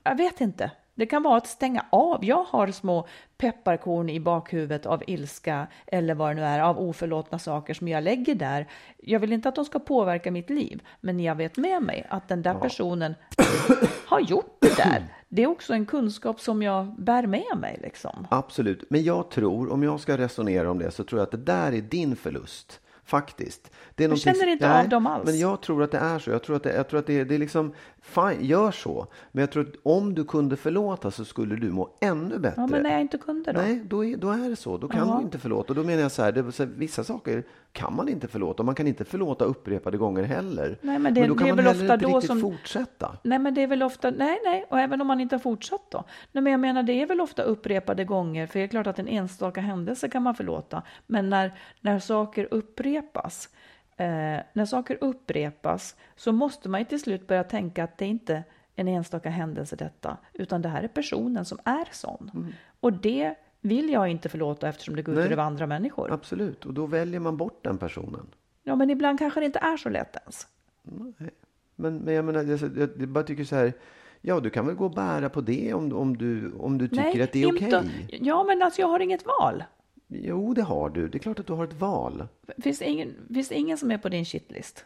[0.04, 0.72] jag vet inte.
[0.96, 2.26] Det kan vara att stänga av.
[2.26, 7.40] Jag har små pepparkorn i bakhuvudet av ilska eller vad det nu är, av oförlåtna
[7.40, 8.68] saker som jag lägger där.
[8.98, 12.28] Jag vill inte att de ska påverka mitt liv, men jag vet med mig att
[12.28, 13.16] den där personen
[14.08, 15.04] har gjort det där.
[15.30, 17.80] Det är också en kunskap som jag bär med mig.
[17.82, 18.28] Liksom.
[18.30, 21.38] Absolut, men jag tror, om jag ska resonera om det, så tror jag att det
[21.38, 22.82] där är din förlust.
[23.06, 23.72] Faktiskt.
[23.96, 25.26] Det är någonting- känner inte av dem alls.
[25.26, 26.30] Men jag tror att det är så.
[26.30, 29.08] Jag tror att det, jag tror att det, är- det är liksom, fine, gör så.
[29.32, 32.62] Men jag tror att om du kunde förlåta så skulle du må ännu bättre.
[32.62, 33.62] Ja, men när jag inte kunde då?
[33.62, 34.78] Nej, då är, då är det så.
[34.78, 35.16] Då kan Ja.
[35.18, 35.68] du inte förlåta.
[35.70, 37.44] Och då menar jag så här, det, så här, vissa saker
[37.76, 38.62] kan man inte förlåta.
[38.62, 40.78] Och man kan inte förlåta upprepade gånger heller.
[40.82, 43.18] Nej, men det- då det kan är man väl ofta inte då riktigt som- fortsätta.
[43.24, 45.92] Nej, men det är väl ofta, nej, nej, och även om man inte har fortsatt
[45.92, 46.04] då.
[46.32, 49.00] Nej, men jag menar, det är väl ofta upprepade gånger, för det är klart att
[49.00, 53.50] en enstaka händelse kan man förlåta, men när, när saker upprepas,
[53.98, 54.06] eh,
[54.54, 58.44] när saker upprepas så måste man ju till slut börja tänka att det är inte
[58.76, 62.54] en enstaka händelse detta, utan det här är personen som är sån.
[62.80, 63.36] Och det
[63.66, 65.32] vill jag inte förlåta eftersom det går ut Nej.
[65.34, 66.12] över andra människor.
[66.12, 68.26] Absolut, och då väljer man bort den personen.
[68.64, 70.48] Ja, men ibland kanske det inte är så lätt ens.
[71.76, 73.74] Men, men jag menar, jag, jag, jag bara tycker så här,
[74.22, 77.24] ja du kan väl gå och bära på det om, om, du, om du tycker
[77.24, 77.64] att det är okej.
[77.66, 77.90] inte-
[78.26, 79.64] Ja, men alltså jag har inget val.
[80.08, 81.08] Jo, det har du.
[81.08, 82.28] Det är klart att du har ett val.
[82.58, 84.86] Finns det ingen, finns det ingen som är på din shitlist?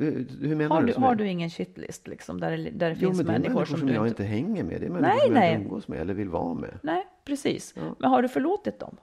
[0.00, 0.04] Eh,
[0.40, 0.92] Hur menar Har du?
[0.92, 3.88] du, har du ingen shitlist liksom, där, där det Jo, finns människor, människor som, som,
[3.88, 4.24] du jag inte...
[4.24, 4.80] hänger med.
[4.80, 5.52] Det är människor Nej, som jag nej.
[5.54, 6.78] inte umgås med eller vill vara med.
[6.82, 7.74] Nej, precis.
[7.98, 8.96] Men har du förlåtit dem?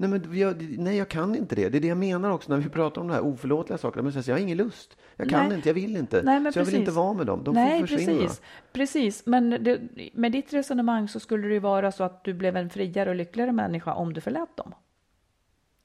[0.00, 1.68] Nej, men jag, nej, jag kan inte det.
[1.68, 4.02] Det är det jag menar också när vi pratar om de här oförlåtliga sakerna.
[4.02, 4.96] Men så jag, har ingen lust.
[5.16, 5.56] Jag kan Nej.
[5.56, 6.22] inte, jag vill inte.
[6.22, 6.74] Nej, så jag vill precis.
[6.74, 7.44] inte vara med dem.
[7.44, 8.20] De Nej, får försvinna.
[8.20, 8.42] precis.
[8.72, 9.80] Precis, men det,
[10.12, 13.16] med ditt resonemang så skulle det ju vara så att du blev en friare och
[13.16, 14.74] lyckligare människa om du förlät dem.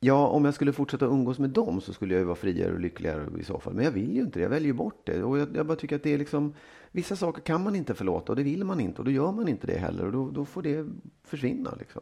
[0.05, 2.79] Ja, om jag skulle fortsätta umgås med dem så skulle jag ju vara friare och
[2.79, 3.73] lyckligare i så fall.
[3.73, 4.43] Men jag vill ju inte det.
[4.43, 5.23] Jag väljer bort det.
[5.23, 6.53] Och jag, jag bara tycker att det är liksom,
[6.91, 9.47] vissa saker kan man inte förlåta och det vill man inte och då gör man
[9.47, 10.87] inte det heller och då, då får det
[11.23, 12.01] försvinna liksom.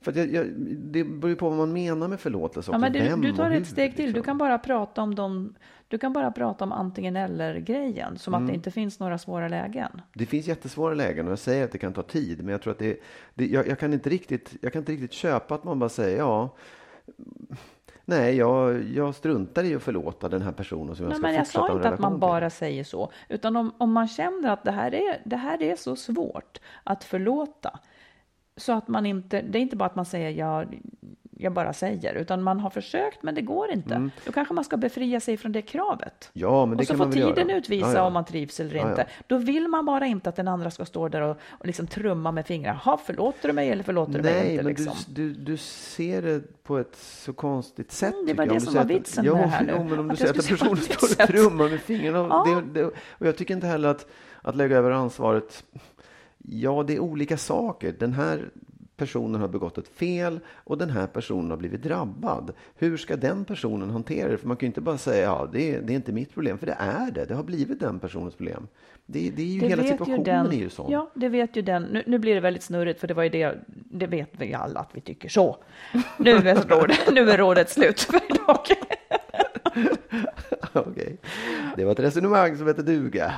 [0.00, 2.72] För jag, jag, det beror ju på vad man menar med förlåtelse.
[2.72, 4.04] Ja, men du, du tar ett steg till.
[4.04, 4.24] Du liksom.
[4.24, 5.54] kan bara prata om dem.
[5.92, 8.44] Du kan bara prata om antingen eller grejen, som Mm.
[8.44, 10.00] att det inte finns några svåra lägen.
[10.14, 12.38] Det finns jättesvåra lägen och jag säger att det kan ta tid.
[12.44, 13.00] Men jag tror att det,
[13.34, 16.18] det jag, jag, kan inte riktigt, jag kan inte riktigt köpa att man bara säger
[16.18, 16.56] ja.
[18.04, 21.34] Nej, jag, jag struntar i att förlåta den här personen som jag Nej, ska men
[21.34, 24.72] jag sa inte att man bara säger så, utan om, om man känner att det
[24.72, 27.78] här, är, det här är så svårt att förlåta,
[28.56, 30.64] så att man inte, det är inte bara att man säger ja,
[31.42, 34.10] jag bara säger, utan man har försökt men det går inte.
[34.26, 36.30] Då kanske man ska befria sig från det kravet.
[36.32, 37.58] Ja, men det och så kan får man tiden göra.
[37.58, 38.02] utvisa Ja, ja.
[38.06, 39.06] om man trivs eller Ja, inte.
[39.26, 42.32] Då vill man bara inte att den andra ska stå där och, och liksom trumma
[42.32, 42.78] med fingrarna.
[42.78, 44.64] Ha, förlåter du mig eller förlåter du mig Nej, inte?
[44.64, 44.94] men Liksom.
[45.08, 48.14] du, du, du ser det på ett så konstigt sätt.
[48.14, 49.72] Mm, det var det Om du som var vitsen med det här nu.
[49.76, 52.26] Jo, men om du säger att en person står och trummar med fingrarna.
[52.46, 52.62] Ja.
[52.72, 54.06] Det, det, och jag tycker inte heller att,
[54.42, 55.64] att lägga över ansvaret.
[56.38, 57.94] Ja, det är olika saker.
[57.98, 58.48] Den här
[59.02, 62.52] personen har begått ett fel och den här personen har blivit drabbad.
[62.76, 64.38] Hur ska den personen hantera det?
[64.38, 66.58] För man kan ju inte bara säga ja, det, är- det är inte mitt problem,
[66.58, 67.24] för det är det.
[67.24, 68.68] Det har blivit den personens problem.
[69.06, 70.90] Det, det är ju hela situationen är ju sån.
[70.90, 71.82] Ja, det vet ju den.
[71.82, 74.80] Nu, nu blir det väldigt snurrigt, för det var ju det, det vet vi alla
[74.80, 75.56] att vi tycker så.
[76.16, 78.58] Nu är, rådet, nu är rådet slut för idag.
[80.72, 81.16] Okej.
[81.76, 83.34] Det var ett resonemang som hette duga.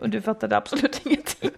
[0.00, 1.50] Och du fattade absolut ingenting.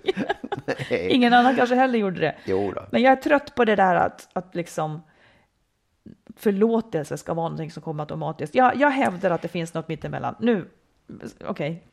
[0.90, 1.08] Nej.
[1.10, 2.36] Ingen annan kanske heller gjorde det.
[2.44, 2.86] Jo då.
[2.92, 5.02] Men jag är trött på det där att, att liksom
[6.36, 8.54] förlåtelse ska vara någonting som kommer automatiskt.
[8.54, 10.34] Jag, jag hävdar att det finns något mittemellan.
[10.40, 10.68] Nu,
[11.44, 11.86] okej.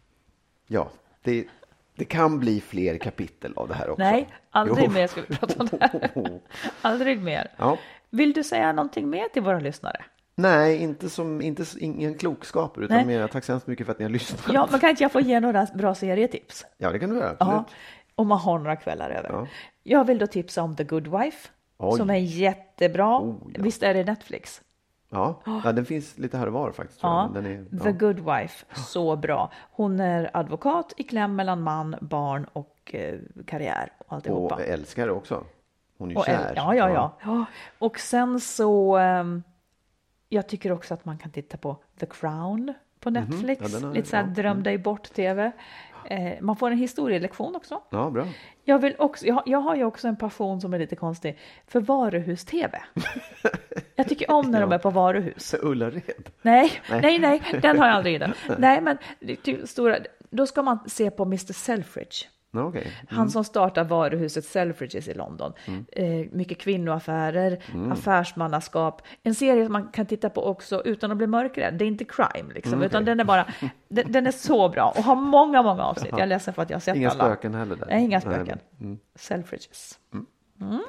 [0.68, 0.90] Ja,
[1.24, 1.48] det,
[1.96, 4.04] det kan bli fler kapitel av det här också.
[4.04, 4.92] Nej, aldrig Jo.
[4.92, 6.10] mer ska vi prata om det här.
[6.82, 7.52] Aldrig mer.
[7.58, 7.78] Ja.
[8.10, 10.06] Vill du säga någonting mer till våra lyssnare?
[10.36, 13.06] Nej, inte som inte ingen klokskaper, utan Nej.
[13.06, 14.54] mer tack så hemskt mycket för att ni har lyssnat.
[14.54, 16.66] Ja, men kan inte jag få ge några bra serietips?
[16.78, 17.36] Ja, det kan du göra.
[17.40, 17.66] Ja,
[18.16, 19.30] om man har några kvällar över.
[19.30, 19.48] Ja.
[19.84, 21.98] Jag vill då tipsa om The Good Wife, Oj.
[21.98, 23.20] som är jättebra.
[23.20, 23.64] Oh, ja.
[23.64, 24.62] Visst är det Netflix?
[25.10, 25.42] Ja.
[25.64, 27.00] ja, den finns lite här och var faktiskt.
[27.04, 27.92] Ja, är, The ja.
[27.92, 29.52] Good Wife, så bra.
[29.72, 34.56] Hon är advokat i kläm mellan man, barn och eh, karriär och alltihopa.
[34.56, 35.44] Och älskar det också.
[35.98, 36.54] Hon är ju kär.
[36.56, 37.46] ja, ja, ja, ja.
[37.80, 39.44] Och sen så, ehm,
[40.30, 43.62] jag tycker också att man kan titta på The Crown på Netflix.
[43.62, 43.70] Mhm.
[43.72, 44.30] Ja, den har- Lite så här ja.
[44.30, 45.52] dröm dig bort-tv.
[46.10, 47.82] Eh, man får en historielektion också.
[47.90, 48.28] Ja, bra.
[48.64, 51.80] Jag, vill också, jag, jag har ju också en passion som är lite konstig för
[51.82, 52.82] varuhus-tv.
[53.96, 55.56] Jag tycker om när de är på varuhus.
[55.62, 56.30] Ullared?
[56.42, 58.34] Nej, nej, nej, den har jag aldrig inne.
[58.58, 58.98] Nej, men
[59.44, 59.98] typ stora,
[60.30, 62.16] då ska man se på Mr Selfridge.
[62.56, 62.88] Ja, Okej.
[63.10, 65.54] Han som startar varuhuset Selfridges i London.
[65.92, 69.02] Eh, mycket kvinnoaffärer, affärsmannaskap.
[69.24, 71.74] En serie som man kan titta på också utan att bli mörkrädd.
[71.74, 73.46] Det är inte crime liksom, utan den är bara,
[73.90, 76.12] den, den är så bra och har många, många avsnitt.
[76.12, 77.24] Jag är ledsen för att jag har sett Inga alla.
[77.26, 77.86] spöken heller där?
[77.90, 78.60] Nej, inga Nej, spöken.
[78.82, 78.98] mm.
[79.16, 80.00] Selfridges.
[80.62, 80.82] Mm.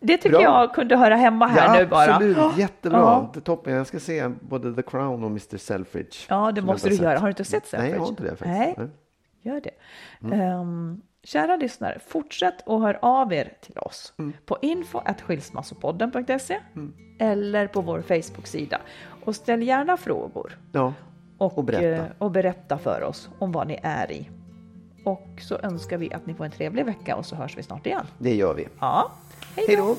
[0.00, 0.42] Det tycker Bra.
[0.42, 2.14] jag kunde höra hemma här ja, nu bara.
[2.14, 2.56] absolut.
[2.58, 2.98] Jättebra.
[2.98, 3.30] Ja.
[3.34, 3.74] Det är toppen.
[3.74, 6.16] Jag ska se både The Crown och Mr Selfridge.
[6.28, 7.18] Ja, det måste du göra.
[7.18, 7.82] Har du inte sett Selfridge?
[7.82, 8.46] Nej, jag har inte det faktiskt.
[8.46, 8.88] Nej, Nej.
[9.44, 9.70] Gör det.
[10.34, 14.32] Ehm, kära lyssnare, fortsätt och hör av er till oss Mm.
[14.46, 16.58] på info.skilsmassopodden.se
[17.18, 18.80] eller på vår Facebook-sida.
[19.24, 20.92] Och ställ gärna frågor Ja,
[21.38, 22.04] och, Och berätta.
[22.04, 24.28] eh, och berätta för oss om vad ni är i.
[25.04, 27.86] Och så önskar vi att ni får en trevlig vecka och så hörs vi snart
[27.86, 28.06] igen.
[28.18, 28.68] det gör vi.
[28.80, 29.12] Ja,
[29.56, 29.96] hej då!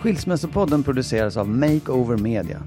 [0.00, 2.62] Skilsmässopodden produceras av Makeover Media.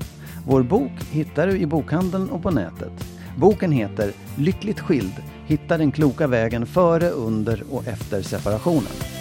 [0.45, 2.91] Vår bok hittar du i bokhandeln och på nätet.
[3.37, 5.13] Boken heter Lyckligt skild.
[5.45, 9.20] Hitta den kloka vägen före, under och efter separationen.